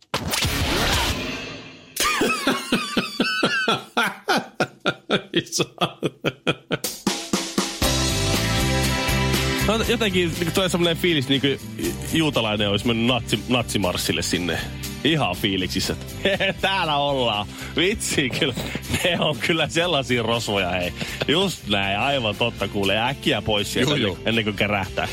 No, 9.69 9.85
jotenkin 9.89 10.33
niin 10.41 10.53
tulee 10.53 10.69
semmoinen 10.69 10.97
fiilis, 10.97 11.29
niin 11.29 11.41
kuin 11.41 11.61
juutalainen 12.13 12.69
olisi 12.69 12.87
mennyt 12.87 13.07
natsi, 13.07 13.41
natsimarssille 13.49 14.23
sinne. 14.23 14.59
Ihan 15.05 15.37
fiiliksissä, 15.37 15.97
että 16.25 16.55
täällä 16.61 16.97
ollaan. 16.97 17.47
Vitsi, 17.77 18.31
kyllä. 18.31 18.55
Ne 19.05 19.21
on 19.21 19.37
kyllä 19.37 19.69
sellaisia 19.69 20.23
rosvoja, 20.23 20.71
hei. 20.71 20.93
Just 21.29 21.69
näin, 21.69 21.99
aivan 21.99 22.37
totta 22.37 22.69
kuulee. 22.69 23.01
Äkkiä 23.09 23.43
pois 23.43 23.73
sieltä 23.73 23.91
ennen, 23.91 24.03
juu. 24.03 24.19
ennen 24.25 24.45
kuin 24.45 24.57
kärähtää. 24.57 25.09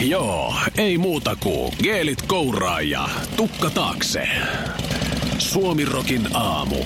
Joo, 0.00 0.54
ei 0.76 0.98
muuta 0.98 1.36
kuin 1.36 1.72
geelit 1.82 2.22
kouraa 2.22 2.80
ja 2.80 3.08
tukka 3.36 3.70
taakse. 3.70 4.28
Suomirokin 5.40 6.36
aamu. 6.36 6.76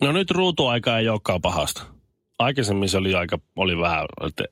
No 0.00 0.12
nyt 0.12 0.30
ruutuaika 0.30 0.98
ei 0.98 1.08
olekaan 1.08 1.40
pahasta. 1.40 1.82
Aikaisemmin 2.38 2.88
se 2.88 2.98
oli 2.98 3.14
aika, 3.14 3.38
oli 3.56 3.78
vähän, 3.78 4.06
että 4.26 4.44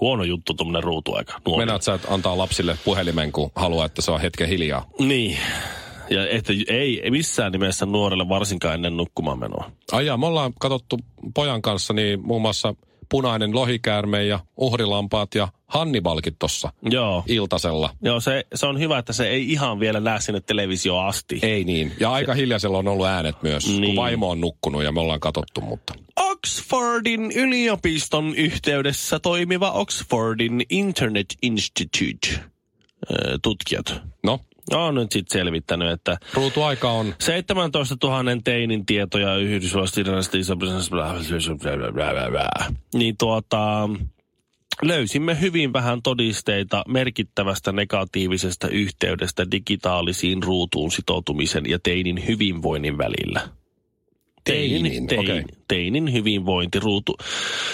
huono 0.00 0.24
juttu 0.24 0.54
tuommoinen 0.54 0.82
ruutuaika. 0.82 1.40
Meinaat 1.56 1.82
sä 1.82 1.94
et 1.94 2.06
antaa 2.10 2.38
lapsille 2.38 2.78
puhelimen, 2.84 3.32
kun 3.32 3.50
haluaa, 3.54 3.86
että 3.86 4.02
se 4.02 4.10
on 4.10 4.20
hetken 4.20 4.48
hiljaa. 4.48 4.86
Niin. 4.98 5.38
Ja 6.10 6.28
että 6.28 6.52
ei 6.68 7.00
ei 7.00 7.10
missään 7.10 7.52
nimessä 7.52 7.86
nuorelle 7.86 8.28
varsinkaan 8.28 8.74
ennen 8.74 8.96
nukkumaan 8.96 9.38
menoa. 9.38 9.70
Ajaa, 9.92 10.16
me 10.16 10.26
ollaan 10.26 10.52
katsottu 10.60 10.98
pojan 11.34 11.62
kanssa 11.62 11.92
niin 11.94 12.26
muun 12.26 12.42
muassa 12.42 12.74
punainen 13.08 13.54
lohikäärme 13.54 14.24
ja 14.24 14.40
uhrilampaat 14.56 15.34
ja 15.34 15.48
Hannibalkin 15.66 16.36
tossa 16.38 16.72
Joo. 16.82 17.24
iltasella. 17.26 17.90
Joo, 18.02 18.20
se, 18.20 18.46
se 18.54 18.66
on 18.66 18.78
hyvä, 18.78 18.98
että 18.98 19.12
se 19.12 19.28
ei 19.28 19.52
ihan 19.52 19.80
vielä 19.80 20.00
näe 20.00 20.20
sinne 20.20 20.40
televisioon 20.40 21.06
asti. 21.06 21.38
Ei 21.42 21.64
niin. 21.64 21.92
Ja 22.00 22.12
aika 22.12 22.34
hiljaisella 22.34 22.78
on 22.78 22.88
ollut 22.88 23.06
äänet 23.06 23.42
myös, 23.42 23.68
niin. 23.68 23.84
Kun 23.84 23.96
vaimo 23.96 24.30
on 24.30 24.40
nukkunut 24.40 24.84
ja 24.84 24.92
me 24.92 25.00
ollaan 25.00 25.20
katsottu, 25.20 25.60
mutta... 25.60 25.94
Oxfordin 26.16 27.32
yliopiston 27.32 28.34
yhteydessä 28.34 29.18
toimiva 29.18 29.70
Oxfordin 29.70 30.62
Internet 30.70 31.26
Institute 31.42 32.28
tutkijat 33.42 34.02
No, 34.22 34.40
on 34.74 34.94
nyt 34.94 35.12
sitten 35.12 35.40
selvittänyt, 35.40 35.90
että 35.90 36.16
ruutuaika 36.34 36.90
on 36.90 37.14
17 37.18 37.96
000 38.02 38.22
teinin 38.44 38.86
tietoja 38.86 39.36
Yhdysvalloista, 39.36 40.00
niin 42.94 43.16
tuota, 43.18 43.88
löysimme 44.82 45.40
hyvin 45.40 45.72
vähän 45.72 46.02
todisteita 46.02 46.84
merkittävästä 46.88 47.72
negatiivisesta 47.72 48.68
yhteydestä 48.68 49.50
digitaalisiin 49.50 50.42
ruutuun 50.42 50.92
sitoutumisen 50.92 51.64
ja 51.68 51.78
teinin 51.82 52.26
hyvinvoinnin 52.26 52.98
välillä. 52.98 53.48
Teinin, 54.96 55.26
tein, 55.26 55.42
okei. 55.42 55.44
teinin 55.68 56.12
hyvinvointi, 56.12 56.80
ruutu. 56.80 57.16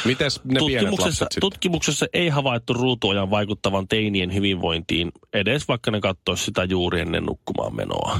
Mites 0.05 0.41
ne 0.45 0.59
tutkimuksessa, 0.59 1.27
tutkimuksessa 1.41 2.07
ei 2.13 2.29
havaittu 2.29 2.73
ruutuajan 2.73 3.31
vaikuttavan 3.31 3.89
teinien 3.89 4.35
hyvinvointiin, 4.35 5.13
edes 5.33 5.69
vaikka 5.69 5.91
ne 5.91 6.01
katsoisi 6.01 6.45
sitä 6.45 6.65
juuri 6.65 7.01
ennen 7.01 7.25
nukkumaan 7.25 7.77
menoa. 7.77 8.19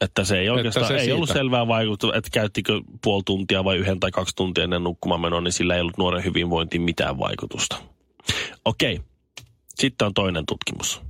Että 0.00 0.24
se 0.24 0.38
ei 0.38 0.48
oikeastaan, 0.48 0.86
se 0.86 0.94
ei 0.94 1.00
siitä. 1.00 1.14
ollut 1.14 1.28
selvää 1.28 1.68
vaikutusta, 1.68 2.18
että 2.18 2.30
käyttikö 2.32 2.80
puoli 3.02 3.22
tuntia 3.26 3.64
vai 3.64 3.76
yhden 3.76 4.00
tai 4.00 4.10
kaksi 4.10 4.36
tuntia 4.36 4.64
ennen 4.64 4.84
nukkumaan 4.84 5.20
menoa, 5.20 5.40
niin 5.40 5.52
sillä 5.52 5.74
ei 5.74 5.80
ollut 5.80 5.98
nuoren 5.98 6.24
hyvinvointiin 6.24 6.82
mitään 6.82 7.18
vaikutusta. 7.18 7.76
Okei, 8.64 9.00
sitten 9.74 10.06
on 10.06 10.14
toinen 10.14 10.46
tutkimus. 10.46 11.02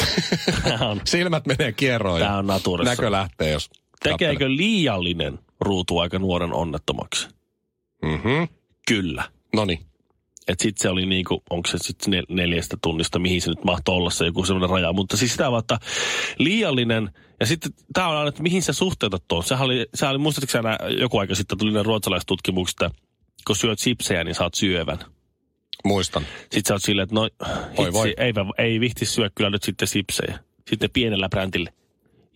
On, 0.80 1.00
Silmät 1.04 1.46
menee 1.46 1.72
kierroon 1.72 2.20
tämä 2.20 2.38
on 2.38 2.46
naturissa. 2.46 2.90
näkö 2.90 3.10
lähtee, 3.10 3.50
jos 3.50 3.70
Tekeekö 4.02 4.48
liiallinen 4.48 5.38
ruutuaika 5.60 6.18
nuoren 6.18 6.52
onnettomaksi? 6.52 7.28
Mhm. 8.02 8.42
Kyllä. 8.88 9.24
Noniin. 9.54 9.78
Että 10.48 10.62
sitten 10.62 10.82
se 10.82 10.88
oli 10.88 11.06
niinku, 11.06 11.42
onko 11.50 11.68
se 11.68 11.78
sitten 11.78 12.12
nel- 12.12 12.34
neljästä 12.34 12.76
tunnista, 12.82 13.18
mihin 13.18 13.42
se 13.42 13.50
nyt 13.50 13.64
mahtoi 13.64 13.94
olla 13.94 14.10
se 14.10 14.26
joku 14.26 14.44
semmoinen 14.44 14.70
raja. 14.70 14.92
Mutta 14.92 15.16
siis 15.16 15.30
sitä 15.30 15.50
vaan, 15.50 15.60
että 15.60 15.78
liiallinen, 16.38 17.10
ja 17.40 17.46
sitten 17.46 17.72
tämä 17.92 18.08
on 18.08 18.16
aina, 18.16 18.28
että 18.28 18.42
mihin 18.42 18.62
sä 18.62 18.72
suhteutat 18.72 19.24
tuon. 19.28 19.44
Sehän 19.44 19.64
oli, 19.64 19.86
sehän 19.94 20.10
oli 20.14 20.18
muistatko 20.22 20.62
nää- 20.62 20.78
joku 20.98 21.18
aika 21.18 21.34
sitten 21.34 21.58
tuli 21.58 21.72
ne 21.72 21.82
ruotsalaistutkimukset, 21.82 22.82
että 22.82 22.98
kun 23.46 23.56
syöt 23.56 23.78
sipsejä, 23.78 24.24
niin 24.24 24.34
saat 24.34 24.54
syövän. 24.54 24.98
Muistan. 25.84 26.22
Sitten 26.40 26.64
sä 26.68 26.74
oot 26.74 26.82
silleen, 26.82 27.02
että 27.04 27.14
no 27.14 27.20
Voi 27.76 27.84
hitsi, 27.86 27.92
voi. 27.92 28.14
Ei, 28.16 28.32
ei 28.58 28.80
vihti 28.80 29.06
syö 29.06 29.30
kyllä 29.34 29.50
nyt 29.50 29.62
sitten 29.62 29.88
sipsejä. 29.88 30.38
Sitten 30.70 30.90
pienellä 30.92 31.28
brändillä. 31.28 31.70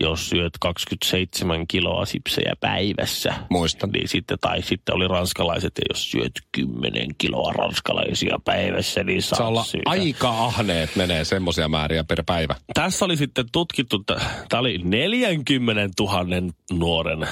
Jos 0.04 0.28
syöt 0.30 0.52
27 0.60 1.66
kiloa 1.66 2.04
sipsejä 2.06 2.52
päivässä, 2.60 3.34
Muistan. 3.50 3.90
niin 3.90 4.08
sitten, 4.08 4.38
tai 4.40 4.62
sitten 4.62 4.94
oli 4.94 5.08
ranskalaiset, 5.08 5.72
ja 5.78 5.84
jos 5.94 6.10
syöt 6.10 6.32
10 6.52 7.08
kiloa 7.18 7.52
ranskalaisia 7.52 8.38
päivässä, 8.44 9.04
niin 9.04 9.22
saat 9.22 9.38
Saa 9.38 9.48
olla 9.48 9.64
syödä. 9.64 9.82
aika 9.86 10.28
ahneet 10.28 10.96
menee 10.96 11.24
semmoisia 11.24 11.68
määriä 11.68 12.04
per 12.04 12.22
päivä. 12.26 12.54
Tässä 12.74 13.04
oli 13.04 13.16
sitten 13.16 13.44
tutkittu, 13.52 14.04
tämä 14.48 14.60
oli 14.60 14.78
40 14.84 16.02
000 16.02 16.24
nuoren, 16.72 17.28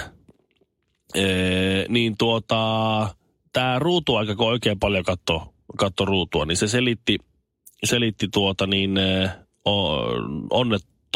ee, 1.15 1.87
niin 1.89 2.15
tuota, 2.19 2.59
tämä 3.53 3.79
ruutuaika, 3.79 4.37
kun 4.37 4.47
oikein 4.47 4.79
paljon 4.79 5.05
katto, 5.05 5.55
katto 5.79 6.05
ruutua, 6.05 6.45
niin 6.45 6.57
se 6.57 6.69
selitti, 6.69 7.19
selitti 7.85 8.29
tuota 8.33 8.67
niin 8.67 8.99
ee, 8.99 9.31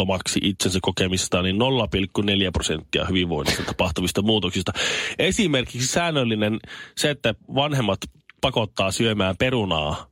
onnettomaksi 0.02 0.40
itsensä 0.42 0.78
kokemistaan 0.82 1.44
niin 1.44 1.56
0,4 1.56 2.50
prosenttia 2.52 3.04
hyvinvoinnista 3.04 3.62
tapahtuvista 3.62 4.22
muutoksista. 4.22 4.72
Esimerkiksi 5.18 5.86
säännöllinen 5.86 6.58
se, 6.96 7.10
että 7.10 7.34
vanhemmat 7.54 7.98
pakottaa 8.40 8.90
syömään 8.90 9.36
perunaa 9.36 10.06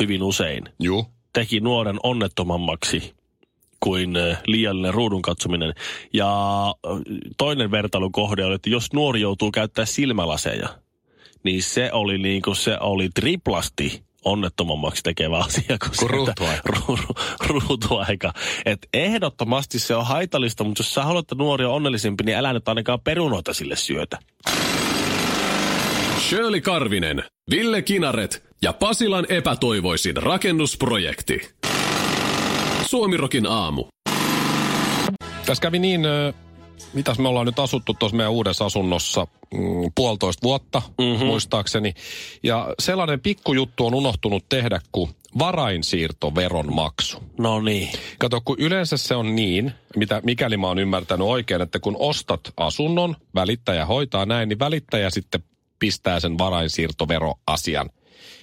hyvin 0.00 0.22
usein, 0.22 0.64
Juu. 0.80 1.06
teki 1.32 1.60
nuoren 1.60 1.96
onnettomammaksi 2.02 3.14
kuin 3.80 4.14
liiallinen 4.46 4.94
ruudun 4.94 5.22
katsominen. 5.22 5.74
Ja 6.12 6.30
toinen 7.38 7.70
vertailukohde 7.70 8.44
oli, 8.44 8.54
että 8.54 8.70
jos 8.70 8.92
nuori 8.92 9.20
joutuu 9.20 9.50
käyttää 9.50 9.84
silmälaseja, 9.84 10.68
niin 11.44 11.62
se 11.62 11.92
oli, 11.92 12.18
niin 12.18 12.42
kuin, 12.42 12.56
se 12.56 12.78
oli 12.80 13.08
triplasti 13.14 14.04
onnettomammaksi 14.24 15.02
tekevä 15.02 15.38
asia 15.38 15.76
kuin 15.78 15.94
se, 15.94 16.06
Kuin 16.06 16.28
että- 16.28 16.42
ruutuaika. 16.42 16.62
Ru, 16.64 16.96
ru, 16.96 17.14
ruutuaika. 17.60 18.32
Et 18.64 18.78
ehdottomasti 18.94 19.78
se 19.78 19.94
on 19.94 20.06
haitallista, 20.06 20.64
mutta 20.64 20.80
jos 20.80 20.94
sä 20.94 21.02
haluat, 21.02 21.22
että 21.24 21.34
nuori 21.34 21.64
on 21.64 21.72
onnellisempi, 21.72 22.24
niin 22.24 22.36
älä 22.38 22.52
nyt 22.52 22.68
ainakaan 22.68 23.00
perunoita 23.00 23.54
sille 23.54 23.76
syötä. 23.76 24.18
Shirley 26.28 26.60
Karvinen, 26.60 27.24
Ville 27.50 27.82
Kinaret 27.82 28.44
ja 28.62 28.72
Pasilan 28.72 29.26
epätoivoisin 29.28 30.16
rakennusprojekti. 30.16 31.50
Suomirokin 32.86 33.46
aamu. 33.46 33.84
Tässä 35.46 35.62
kävi 35.62 35.78
niin, 35.78 36.00
mitäs 36.92 37.18
me 37.18 37.28
ollaan 37.28 37.46
nyt 37.46 37.58
asuttu 37.58 37.94
tuossa 37.94 38.16
meidän 38.16 38.32
uudessa 38.32 38.64
asunnossa 38.64 39.26
mm, 39.54 39.60
puolitoista 39.94 40.42
vuotta, 40.42 40.82
mm-hmm. 40.98 41.26
muistaakseni. 41.26 41.94
Ja 42.42 42.74
sellainen 42.78 43.20
pikkujuttu 43.20 43.86
on 43.86 43.94
unohtunut 43.94 44.44
tehdä 44.48 44.80
kuin 44.92 45.10
varainsiirtoveron 45.38 46.74
maksu. 46.74 47.22
No 47.38 47.60
niin. 47.60 47.88
Kato, 48.18 48.40
kun 48.44 48.56
yleensä 48.58 48.96
se 48.96 49.14
on 49.14 49.36
niin, 49.36 49.72
mitä, 49.96 50.20
mikäli 50.24 50.56
mä 50.56 50.66
oon 50.66 50.78
ymmärtänyt 50.78 51.26
oikein, 51.26 51.62
että 51.62 51.78
kun 51.78 51.96
ostat 51.98 52.40
asunnon, 52.56 53.16
välittäjä 53.34 53.86
hoitaa 53.86 54.26
näin, 54.26 54.48
niin 54.48 54.58
välittäjä 54.58 55.10
sitten 55.10 55.44
pistää 55.78 56.20
sen 56.20 56.38
varainsiirtoveroasian 56.38 57.90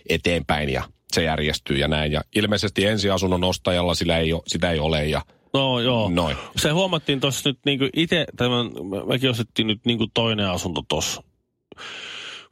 eteenpäin 0.10 0.70
ja 0.70 0.84
se 1.14 1.24
järjestyy 1.24 1.78
ja 1.78 1.88
näin. 1.88 2.12
Ja 2.12 2.22
ilmeisesti 2.36 2.86
ensiasunnon 2.86 3.44
ostajalla 3.44 3.96
sillä 3.96 4.18
ei 4.18 4.34
ole, 4.34 4.42
sitä 4.48 4.72
ei 4.72 4.80
ole 4.80 5.06
ja 5.06 5.22
No 5.54 5.80
joo. 5.80 6.10
Noin. 6.10 6.38
Se 6.56 6.70
huomattiin 6.70 7.20
tuossa 7.20 7.50
nyt 7.50 7.60
niinku 7.66 7.86
itse, 7.94 8.26
tämän, 8.36 8.66
mekin 9.08 9.30
ostettiin 9.30 9.68
nyt 9.68 9.86
niinku 9.86 10.08
toinen 10.14 10.50
asunto 10.50 10.84
tuossa. 10.88 11.24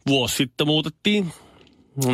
Vuosi 0.07 0.35
sitten 0.35 0.67
muutettiin. 0.67 1.33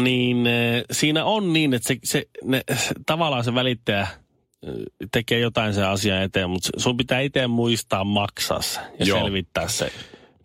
Niin 0.03 0.47
e, 0.47 0.83
siinä 0.91 1.25
on 1.25 1.53
niin, 1.53 1.73
että 1.73 1.87
se, 1.87 1.97
se, 2.03 2.25
ne, 2.43 2.61
tavallaan 3.05 3.43
se 3.43 3.53
välittäjä 3.55 4.01
eh, 4.01 4.73
tekee 5.11 5.39
jotain 5.39 5.73
sen 5.73 5.87
asian 5.87 6.21
eteen, 6.21 6.49
mutta 6.49 6.69
sun 6.77 6.97
pitää 6.97 7.19
itse 7.19 7.47
muistaa 7.47 8.03
maksaa 8.03 8.61
se 8.61 8.79
ja 8.99 9.05
Joo. 9.05 9.19
selvittää 9.19 9.67
se. 9.67 9.91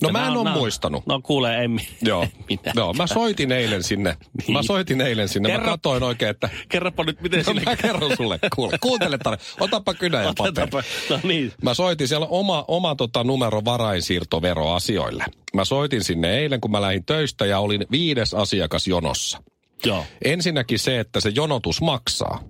No 0.03 0.09
mä 0.11 0.27
en 0.27 0.37
ole 0.37 0.51
muistanut. 0.51 1.07
No 1.07 1.21
kuule, 1.23 1.65
en, 1.65 1.81
Joo, 2.03 2.27
minä. 2.49 2.73
Joo 2.75 2.93
mä 2.93 3.07
soitin 3.07 3.53
eilen 3.53 3.83
sinne. 3.83 4.17
Niin. 4.39 4.53
Mä 4.53 4.63
soitin 4.63 5.01
eilen 5.01 5.29
sinne. 5.29 5.49
Mä 5.49 5.55
Kerro- 5.59 5.65
katsoin 5.71 6.03
oikein, 6.03 6.31
että 6.31 6.49
Kerropa 6.69 7.05
nyt, 7.05 7.21
miten 7.21 7.39
No 7.39 7.45
sinne... 7.45 7.63
mä 7.65 7.77
kerron 7.87 8.17
sulle, 8.17 8.39
kuule. 8.57 8.79
Kuuntele 8.81 9.19
tarve. 9.19 9.39
Otapa 9.61 9.95
kynä 9.95 10.23
ja 10.23 10.33
paperi. 10.37 10.71
No 11.11 11.21
niin. 11.23 11.53
Mä 11.63 11.75
soitin 11.75 12.09
siellä 12.09 12.27
oma, 12.27 12.65
oma 12.69 12.95
tota, 12.95 13.25
numero 13.25 13.65
varainsiirtoveroasioille. 13.65 15.25
Mä 15.55 15.65
soitin 15.65 16.05
sinne 16.05 16.39
eilen, 16.39 16.61
kun 16.61 16.71
mä 16.71 16.81
lähdin 16.81 17.05
töistä 17.05 17.47
ja 17.47 17.59
olin 17.59 17.87
viides 17.91 18.35
asiakas 18.35 18.87
jonossa. 18.87 19.43
Joo. 19.85 20.05
Ensinnäkin 20.25 20.79
se, 20.79 21.01
että 21.01 21.21
se 21.21 21.29
jonotus 21.35 21.81
maksaa, 21.81 22.41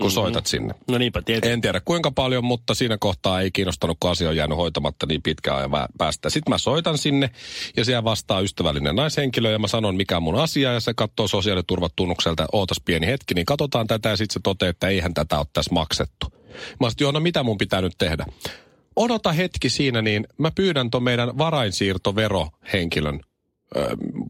kun 0.00 0.06
mm-hmm. 0.06 0.14
soitat 0.14 0.46
sinne. 0.46 0.74
No 0.88 0.98
niinpä, 0.98 1.22
tietysti. 1.22 1.52
En 1.52 1.60
tiedä 1.60 1.80
kuinka 1.84 2.10
paljon, 2.10 2.44
mutta 2.44 2.74
siinä 2.74 2.96
kohtaa 3.00 3.40
ei 3.40 3.50
kiinnostanut, 3.50 3.96
kun 4.00 4.10
asia 4.10 4.28
on 4.28 4.36
jäänyt 4.36 4.58
hoitamatta 4.58 5.06
niin 5.06 5.22
pitkään 5.22 5.58
ajan 5.58 5.70
päästä. 5.98 6.30
Sitten 6.30 6.50
mä 6.50 6.58
soitan 6.58 6.98
sinne 6.98 7.30
ja 7.76 7.84
siellä 7.84 8.04
vastaa 8.04 8.40
ystävällinen 8.40 8.96
naishenkilö 8.96 9.50
ja 9.50 9.58
mä 9.58 9.68
sanon 9.68 9.96
mikä 9.96 10.16
on 10.16 10.22
mun 10.22 10.40
asia 10.40 10.72
ja 10.72 10.80
se 10.80 10.94
katsoo 10.94 11.28
sosiaaliturvatunnukselta, 11.28 12.46
ootas 12.52 12.80
pieni 12.84 13.06
hetki, 13.06 13.34
niin 13.34 13.46
katsotaan 13.46 13.86
tätä 13.86 14.08
ja 14.08 14.16
sitten 14.16 14.34
se 14.34 14.40
toteaa, 14.42 14.70
että 14.70 14.88
eihän 14.88 15.14
tätä 15.14 15.38
ole 15.38 15.46
tässä 15.52 15.74
maksettu. 15.74 16.26
Mä 16.30 16.36
sanoin, 16.80 16.94
joo, 17.00 17.12
no 17.12 17.20
mitä 17.20 17.42
mun 17.42 17.58
pitää 17.58 17.80
nyt 17.80 17.94
tehdä? 17.98 18.26
Odota 18.96 19.32
hetki 19.32 19.68
siinä, 19.68 20.02
niin 20.02 20.26
mä 20.38 20.50
pyydän 20.50 20.90
ton 20.90 21.02
meidän 21.02 21.38
varainsiirtoverohenkilön 21.38 23.20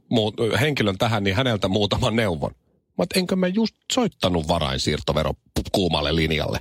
muu, 0.09 0.35
ö, 0.41 0.59
henkilön 0.59 0.99
tähän, 0.99 1.25
niin 1.25 1.37
häneltä 1.37 1.69
muutaman 1.69 2.17
neuvon. 2.17 2.55
Mä 2.99 3.05
enkö 3.15 3.37
mä 3.37 3.47
just 3.47 3.75
soittanut 3.93 4.49
varainsiirtovero 4.49 5.33
kuumalle 5.73 6.17
linjalle. 6.17 6.59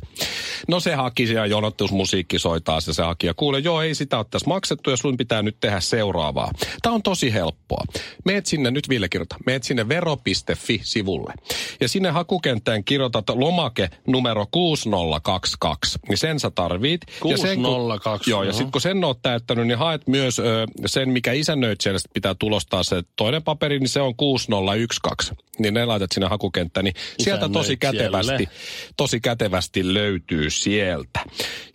No 0.68 0.80
se 0.80 0.96
haki 0.96 1.28
siellä 1.28 1.46
jonottusmusiikki 1.46 2.40
soitaa 2.40 2.82
se, 2.82 2.94
se 2.94 3.04
haki 3.04 3.28
ja 3.28 3.34
kuule, 3.34 3.60
joo 3.60 3.82
ei 3.82 3.96
sitä 3.96 4.18
ole 4.18 4.26
tässä 4.32 4.48
maksettu 4.48 4.90
ja 4.90 4.98
sun 4.98 5.18
pitää 5.18 5.42
nyt 5.42 5.58
tehdä 5.60 5.80
seuraavaa. 5.80 6.52
Tämä 6.82 6.96
on 6.96 7.04
tosi 7.04 7.34
helppoa. 7.34 7.84
Meet 8.26 8.46
sinne, 8.46 8.72
nyt 8.72 8.90
Ville 8.90 9.10
kirjoita, 9.10 9.36
meet 9.46 9.64
sinne 9.64 9.90
vero.fi-sivulle. 9.90 11.34
Ja 11.82 11.88
sinne 11.88 12.10
hakukenttään 12.10 12.84
kirjoitat 12.84 13.30
lomake 13.30 13.90
numero 14.08 14.46
6022. 14.52 16.00
Niin 16.10 16.18
sen 16.18 16.40
sä 16.40 16.52
tarvit. 16.56 17.02
Ja 17.26 17.38
sen, 17.38 17.56
kun- 17.56 17.66
602, 17.66 18.30
Joo, 18.30 18.44
ja 18.44 18.48
joo. 18.48 18.54
sitten 18.54 18.72
kun 18.72 18.82
sen 18.82 19.04
oot 19.04 19.22
täyttänyt, 19.22 19.68
niin 19.68 19.78
haet 19.78 20.08
myös 20.08 20.40
ö, 20.40 20.44
sen, 20.86 21.10
mikä 21.10 21.32
isännöitsijälle 21.32 22.00
pitää 22.14 22.36
tulostaa 22.36 22.84
se 22.84 23.02
toinen 23.16 23.44
paperi, 23.44 23.80
niin 23.80 23.90
se 23.90 24.02
on 24.02 24.16
6012. 24.16 25.36
Niin 25.60 25.74
ne 25.74 25.86
laitat 25.86 26.12
sinne 26.12 26.28
hakukenttään, 26.28 26.84
niin 26.84 26.94
sieltä 27.20 27.50
tosi 27.50 27.78
kätevästi, 27.78 28.50
tosi 28.98 29.20
kätevästi 29.20 29.94
löytyy 29.94 30.50
sieltä. 30.50 31.20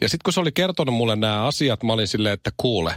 Ja 0.00 0.08
sitten 0.08 0.24
kun 0.24 0.32
se 0.32 0.40
oli 0.40 0.52
kertonut 0.52 0.94
mulle 0.94 1.16
nämä 1.16 1.46
asiat, 1.46 1.82
mä 1.82 1.92
olin 1.92 2.08
silleen, 2.08 2.34
että 2.34 2.50
kuule, 2.56 2.94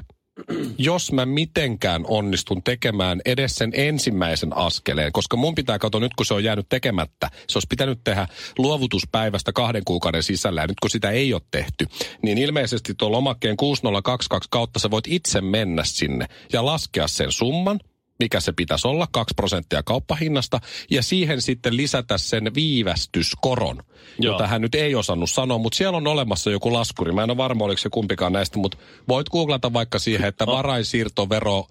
jos 0.78 1.12
mä 1.12 1.26
mitenkään 1.26 2.06
onnistun 2.08 2.64
tekemään 2.64 3.22
edes 3.26 3.56
sen 3.56 3.72
ensimmäisen 3.74 4.58
askeleen, 4.58 5.12
koska 5.12 5.38
mun 5.38 5.56
pitää 5.56 5.80
katsoa 5.80 6.02
nyt, 6.02 6.14
kun 6.14 6.26
se 6.26 6.34
on 6.34 6.44
jäänyt 6.44 6.70
tekemättä, 6.70 7.30
se 7.48 7.58
olisi 7.58 7.68
pitänyt 7.70 8.00
tehdä 8.04 8.28
luovutuspäivästä 8.58 9.52
kahden 9.54 9.82
kuukauden 9.86 10.24
sisällä, 10.24 10.62
ja 10.62 10.68
nyt 10.68 10.80
kun 10.82 10.90
sitä 10.90 11.10
ei 11.10 11.34
ole 11.34 11.42
tehty, 11.52 11.88
niin 12.22 12.38
ilmeisesti 12.38 12.94
tuo 12.98 13.12
lomakkeen 13.12 13.58
6022 13.58 14.50
kautta 14.50 14.80
sä 14.80 14.92
voit 14.92 15.08
itse 15.08 15.42
mennä 15.42 15.84
sinne 15.86 16.26
ja 16.54 16.66
laskea 16.66 17.08
sen 17.08 17.32
summan, 17.32 17.80
mikä 18.20 18.40
se 18.40 18.52
pitäisi 18.52 18.88
olla, 18.88 19.08
2 19.12 19.34
prosenttia 19.36 19.84
kauppahinnasta, 19.84 20.60
ja 20.92 21.04
siihen 21.04 21.42
sitten 21.42 21.78
lisätä 21.78 22.18
sen 22.18 22.52
viivästyskoron, 22.56 23.84
Joo. 24.20 24.34
jota 24.34 24.48
hän 24.48 24.62
nyt 24.62 24.76
ei 24.76 24.96
osannut 24.96 25.30
sanoa, 25.30 25.58
mutta 25.58 25.78
siellä 25.78 25.98
on 25.98 26.08
olemassa 26.08 26.52
joku 26.52 26.74
laskuri. 26.74 27.12
Mä 27.12 27.24
en 27.24 27.30
ole 27.30 27.38
varma, 27.38 27.66
oliko 27.66 27.78
se 27.78 27.90
kumpikaan 27.90 28.34
näistä, 28.34 28.60
mutta 28.60 28.78
voit 29.08 29.30
googlata 29.30 29.74
vaikka 29.74 30.00
siihen, 30.00 30.28
että 30.28 30.46
varainsiirtovero 30.46 31.68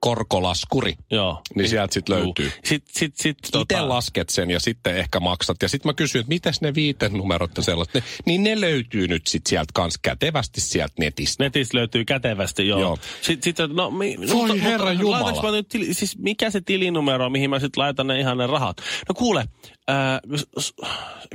korkolaskuri, 0.00 0.94
Joo. 1.10 1.40
niin 1.54 1.68
sieltä 1.68 1.94
sitten 1.94 2.16
löytyy. 2.16 2.52
Sitten 2.64 2.92
sit, 2.94 3.16
sit, 3.16 3.38
tota- 3.56 3.60
Itse 3.62 3.80
lasket 3.80 4.28
sen 4.30 4.50
ja 4.50 4.60
sitten 4.60 4.96
ehkä 4.96 5.20
maksat. 5.20 5.56
Ja 5.62 5.68
sitten 5.68 5.88
mä 5.88 5.94
kysyin, 5.94 6.20
että 6.20 6.28
mitäs 6.28 6.60
ne 6.60 6.74
viiten 6.74 7.12
numerot 7.12 7.50
ja 7.56 7.62
sellaiset, 7.62 7.94
ne, 7.94 8.02
niin 8.26 8.42
ne 8.42 8.60
löytyy 8.60 9.08
nyt 9.08 9.26
sitten 9.26 9.50
sieltä 9.50 9.70
kans 9.74 9.98
kätevästi 10.02 10.60
sieltä 10.60 10.94
netistä. 10.98 11.44
Netistä 11.44 11.76
löytyy 11.78 12.04
kätevästi, 12.04 12.68
joo. 12.68 12.80
Joo. 12.80 12.98
Sitten, 13.20 13.42
sit, 13.56 13.74
no, 13.76 13.90
mi, 13.90 14.16
Voi 14.32 14.62
herra 14.62 14.92
Jumala. 14.92 15.20
laitanko 15.20 15.42
Mä 15.42 15.56
nyt, 15.56 15.68
tili, 15.68 15.94
siis 15.94 16.18
mikä 16.18 16.50
se 16.50 16.60
tilinumero 16.60 17.30
mihin 17.30 17.50
mä 17.50 17.58
sitten 17.60 17.82
laitan 17.82 18.06
ne 18.06 18.20
ihan 18.20 18.38
ne 18.38 18.46
rahat? 18.46 18.76
No 19.08 19.14
kuule, 19.14 19.44
ää, 19.88 20.20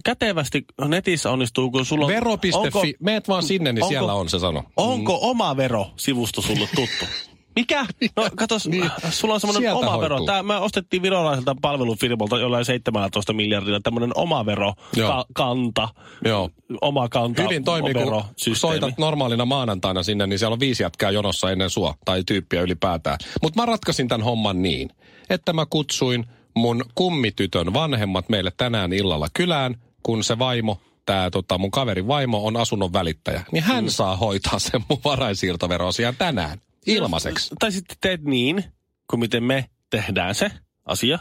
kätevästi 0.05 0.65
netissä 0.87 1.31
onnistuu, 1.31 1.71
kun 1.71 1.85
sulla 1.85 2.05
on... 2.05 2.11
Vero.fi, 2.11 2.51
onko- 2.53 2.83
meet 2.99 3.27
vaan 3.27 3.43
sinne, 3.43 3.73
niin 3.73 3.83
onko- 3.83 3.91
siellä 3.91 4.13
on 4.13 4.29
se 4.29 4.39
sano. 4.39 4.63
Onko 4.77 5.19
oma 5.21 5.57
vero-sivusto 5.57 6.41
sulle 6.41 6.69
tuttu? 6.75 7.05
Mikä? 7.55 7.85
No 8.15 8.29
katos, 8.35 8.67
Niin. 8.67 8.91
sulla 9.09 9.33
on 9.33 9.39
semmoinen 9.39 9.73
oma 9.73 9.85
hoituu. 9.85 10.01
vero. 10.01 10.25
Tää, 10.25 10.43
mä 10.43 10.59
ostettiin 10.59 11.01
virolaiselta 11.01 11.55
palvelufirmalta 11.61 12.39
jollain 12.39 12.65
17 12.65 13.33
miljardilla 13.33 13.79
tämmöinen 13.79 14.11
oma 14.15 14.45
vero, 14.45 14.73
Joo. 14.95 15.09
ka, 15.11 15.25
kanta, 15.33 15.89
Joo. 16.25 16.49
oma 16.81 17.09
kanta, 17.09 17.41
Hyvin 17.41 17.63
toimii, 17.63 17.93
kun 17.93 18.23
soitat 18.55 18.97
normaalina 18.97 19.45
maanantaina 19.45 20.03
sinne, 20.03 20.27
niin 20.27 20.39
siellä 20.39 20.53
on 20.53 20.59
viisi 20.59 20.83
jätkää 20.83 21.09
jonossa 21.11 21.51
ennen 21.51 21.69
sua, 21.69 21.93
tai 22.05 22.23
tyyppiä 22.23 22.61
ylipäätään. 22.61 23.17
Mutta 23.41 23.61
mä 23.61 23.65
ratkaisin 23.65 24.07
tämän 24.07 24.25
homman 24.25 24.61
niin, 24.61 24.89
että 25.29 25.53
mä 25.53 25.65
kutsuin 25.69 26.25
mun 26.55 26.85
kummitytön 26.95 27.73
vanhemmat 27.73 28.29
meille 28.29 28.51
tänään 28.57 28.93
illalla 28.93 29.27
kylään, 29.33 29.75
kun 30.03 30.23
se 30.23 30.39
vaimo, 30.39 30.77
tämä 31.05 31.29
tota, 31.31 31.57
mun 31.57 31.71
kaverin 31.71 32.07
vaimo 32.07 32.45
on 32.45 32.57
asunnon 32.57 32.93
välittäjä, 32.93 33.43
niin 33.51 33.63
hän 33.63 33.91
saa 33.91 34.15
hoitaa 34.17 34.59
sen 34.59 34.81
mun 34.89 34.99
varainsiirtoveroasian 35.05 36.15
tänään. 36.17 36.57
Ilmaiseksi. 36.85 37.55
Tai 37.59 37.71
sitten 37.71 37.97
teet 38.01 38.23
niin, 38.23 38.63
kuin 39.09 39.19
miten 39.19 39.43
me 39.43 39.69
tehdään 39.89 40.35
se 40.35 40.51
asia. 40.85 41.19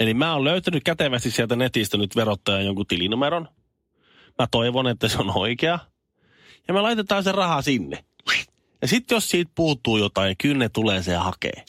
Eli 0.00 0.14
mä 0.14 0.32
oon 0.32 0.44
löytänyt 0.44 0.84
kätevästi 0.84 1.30
sieltä 1.30 1.56
netistä 1.56 1.96
nyt 1.96 2.16
verottajan 2.16 2.64
jonkun 2.64 2.86
tilinumeron. 2.86 3.48
Mä 4.38 4.46
toivon, 4.50 4.88
että 4.88 5.08
se 5.08 5.18
on 5.18 5.36
oikea. 5.36 5.78
Ja 6.68 6.74
me 6.74 6.80
laitetaan 6.80 7.24
se 7.24 7.32
raha 7.32 7.62
sinne. 7.62 8.04
Ja 8.82 8.88
sitten 8.88 9.16
jos 9.16 9.30
siitä 9.30 9.50
puuttuu 9.54 9.96
jotain, 9.96 10.36
kyllä 10.42 10.58
ne 10.58 10.68
tulee 10.68 11.02
se 11.02 11.14
hakee. 11.14 11.64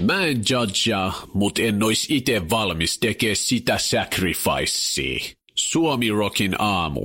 Mä 0.00 0.24
en 0.24 0.42
judgea, 0.50 1.12
mut 1.34 1.58
en 1.58 1.82
ois 1.82 2.10
ite 2.10 2.50
valmis 2.50 2.98
tekee 2.98 3.34
sitä 3.34 3.78
sacrificea. 3.78 5.34
Suomi 5.54 6.10
Rockin 6.10 6.54
aamu. 6.58 7.04